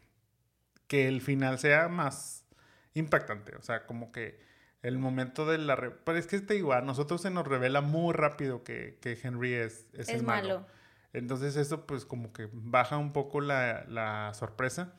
[0.87, 2.45] que el final sea más
[2.93, 4.39] impactante, o sea, como que
[4.83, 5.75] el momento de la...
[5.75, 9.17] re- Pero es que te digo, a nosotros se nos revela muy rápido que, que
[9.21, 10.49] Henry es, es, Es, el malo.
[10.49, 10.65] malo.
[11.13, 14.93] Entonces eso pues como que baja un poco la, la sorpresa.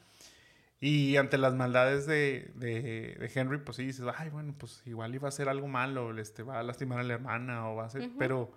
[0.81, 5.15] Y ante las maldades de, de, de Henry, pues sí dices, ay, bueno, pues igual
[5.15, 7.87] iba a hacer algo malo, este, va a lastimar a la hermana o va a
[7.87, 8.11] hacer...
[8.17, 8.53] Pero,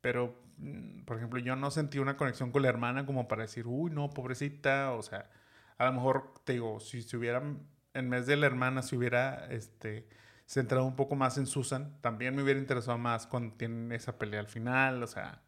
[0.00, 3.66] pero, mm, por ejemplo, yo no sentí una conexión con la hermana como para decir,
[3.66, 5.30] uy, no, pobrecita, o sea,
[5.76, 7.42] a lo mejor, te digo, si se hubiera,
[7.94, 10.08] en vez de la hermana, se hubiera, este,
[10.46, 14.40] centrado un poco más en Susan, también me hubiera interesado más cuando tienen esa pelea
[14.40, 15.42] al final, o sea,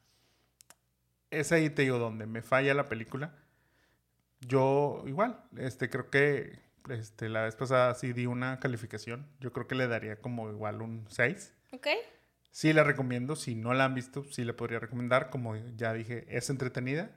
[1.30, 3.34] es ahí, te digo, donde me falla la película.
[4.40, 9.66] Yo, igual, este, creo que, este, la vez pasada sí di una calificación, yo creo
[9.66, 11.54] que le daría como igual un 6.
[11.72, 11.86] ¿Ok?
[12.50, 15.30] Sí la recomiendo, si no la han visto, sí la podría recomendar.
[15.30, 17.10] Como ya dije, es entretenida,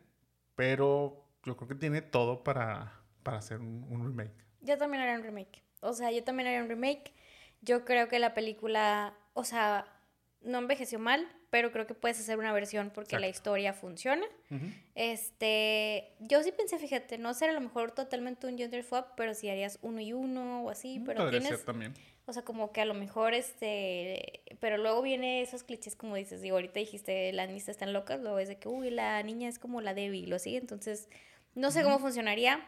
[0.55, 4.45] pero yo creo que tiene todo para, para hacer un, un remake.
[4.61, 5.63] Yo también haría un remake.
[5.79, 7.13] O sea, yo también haría un remake.
[7.61, 9.87] Yo creo que la película, o sea,
[10.43, 14.25] no envejeció mal, pero creo que puedes hacer una versión porque la historia funciona.
[14.95, 19.33] Este, yo sí pensé, fíjate, no ser a lo mejor totalmente un gender swap, pero
[19.33, 21.93] si harías uno y uno o así, Mm, pero podría tienes, ser también.
[22.25, 26.41] o sea, como que a lo mejor este, pero luego viene esos clichés como dices,
[26.41, 29.59] digo, ahorita dijiste las niñas están locas, luego es de que, uy, la niña es
[29.59, 31.09] como la débil, o así, entonces,
[31.55, 32.65] no sé cómo funcionaría,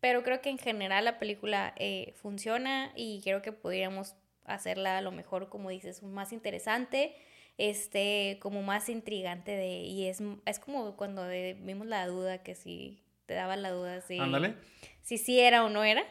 [0.00, 4.14] pero creo que en general la película eh, funciona y creo que podríamos
[4.46, 7.14] hacerla a lo mejor, como dices, más interesante,
[7.58, 12.54] este, como más intrigante de, y es, es como cuando de- vimos la duda, que
[12.54, 14.54] si te daba la duda si, Ándale.
[15.02, 16.04] si sí era o no era.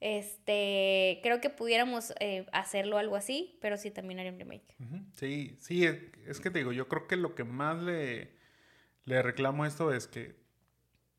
[0.00, 4.74] Este, creo que pudiéramos eh, hacerlo algo así, pero sí también haría un remake.
[5.12, 8.30] Sí, sí, es, es que te digo, yo creo que lo que más le,
[9.04, 10.36] le reclamo a esto es que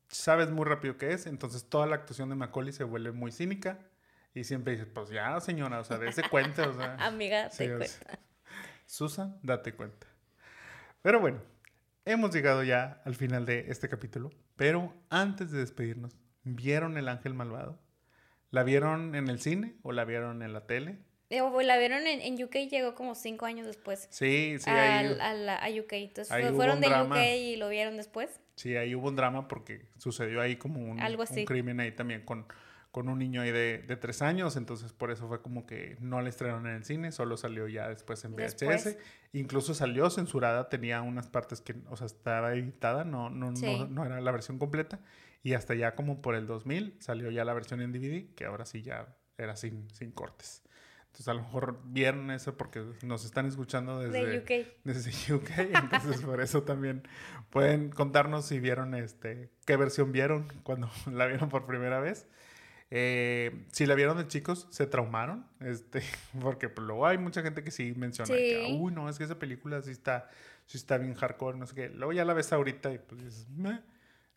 [0.08, 3.78] sabes muy rápido qué es, entonces toda la actuación de Macaulay se vuelve muy cínica
[4.34, 6.94] y siempre dices, pues ya señora, o sea, dése cuenta, o sea.
[7.06, 8.18] Amiga, sí, te o sea,
[8.86, 10.06] Susan, date cuenta.
[11.02, 11.40] Pero bueno,
[12.04, 17.34] hemos llegado ya al final de este capítulo, pero antes de despedirnos, ¿vieron El Ángel
[17.34, 17.80] Malvado?
[18.50, 20.98] ¿La vieron en el cine o la vieron en la tele?
[21.30, 24.06] Eh, la vieron en, en UK, llegó como cinco años después.
[24.10, 25.92] Sí, sí, a, ahí, a la- a UK.
[25.94, 27.16] Entonces fue- fueron un de drama.
[27.16, 28.38] UK y lo vieron después.
[28.56, 31.46] sí, ahí hubo un drama porque sucedió ahí como un, Algo un así.
[31.46, 32.46] crimen ahí también con,
[32.92, 36.20] con un niño ahí de, de tres años, entonces por eso fue como que no
[36.20, 38.56] la estrenaron en el cine, solo salió ya después en VHS.
[38.58, 38.98] Después.
[39.32, 43.64] Incluso salió censurada, tenía unas partes que, o sea, estaba editada, no, no, Sí.
[43.78, 45.00] no, no era la versión completa.
[45.42, 48.64] Y hasta ya como por el 2000 salió ya la versión en DVD, que ahora
[48.66, 50.62] sí ya era sin, sin cortes.
[51.06, 54.66] Entonces a lo mejor vieron eso porque nos están escuchando desde, De UK.
[54.84, 57.02] desde UK, entonces por eso también
[57.50, 62.28] pueden contarnos si vieron este, qué versión vieron cuando la vieron por primera vez.
[62.94, 66.02] Eh, si la vieron de chicos, se traumaron, este,
[66.42, 69.38] porque pues, luego hay mucha gente que sí menciona que, uy, no, es que esa
[69.38, 70.28] película sí está,
[70.66, 71.88] sí está bien hardcore, no sé qué.
[71.88, 73.80] Luego ya la ves ahorita y pues dices, "Meh".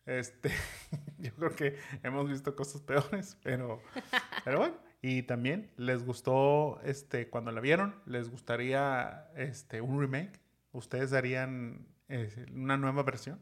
[0.06, 0.50] Este,
[1.18, 3.82] yo creo que hemos visto cosas peores, pero,
[4.44, 4.76] pero bueno.
[5.02, 10.40] Y también les gustó, este, cuando la vieron, les gustaría, este, un remake.
[10.72, 13.38] Ustedes harían eh, una nueva versión.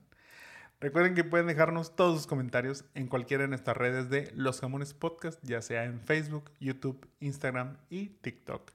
[0.80, 4.92] Recuerden que pueden dejarnos todos sus comentarios en cualquiera de nuestras redes de Los Jamones
[4.92, 8.70] Podcast, ya sea en Facebook, YouTube, Instagram y TikTok.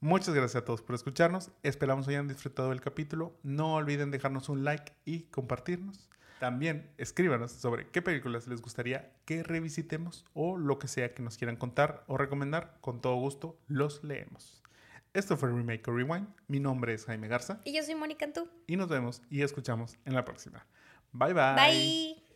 [0.00, 1.50] Muchas gracias a todos por escucharnos.
[1.62, 3.34] Esperamos hayan disfrutado del capítulo.
[3.42, 6.08] No olviden dejarnos un like y compartirnos.
[6.38, 11.36] También escríbanos sobre qué películas les gustaría que revisitemos o lo que sea que nos
[11.36, 12.76] quieran contar o recomendar.
[12.80, 14.62] Con todo gusto los leemos.
[15.14, 16.28] Esto fue Remake o Rewind.
[16.46, 18.48] Mi nombre es Jaime Garza Y yo soy Mónica Antú.
[18.66, 20.64] y nos vemos y escuchamos en la próxima.
[21.12, 21.54] Bye bye.
[21.56, 22.27] Bye.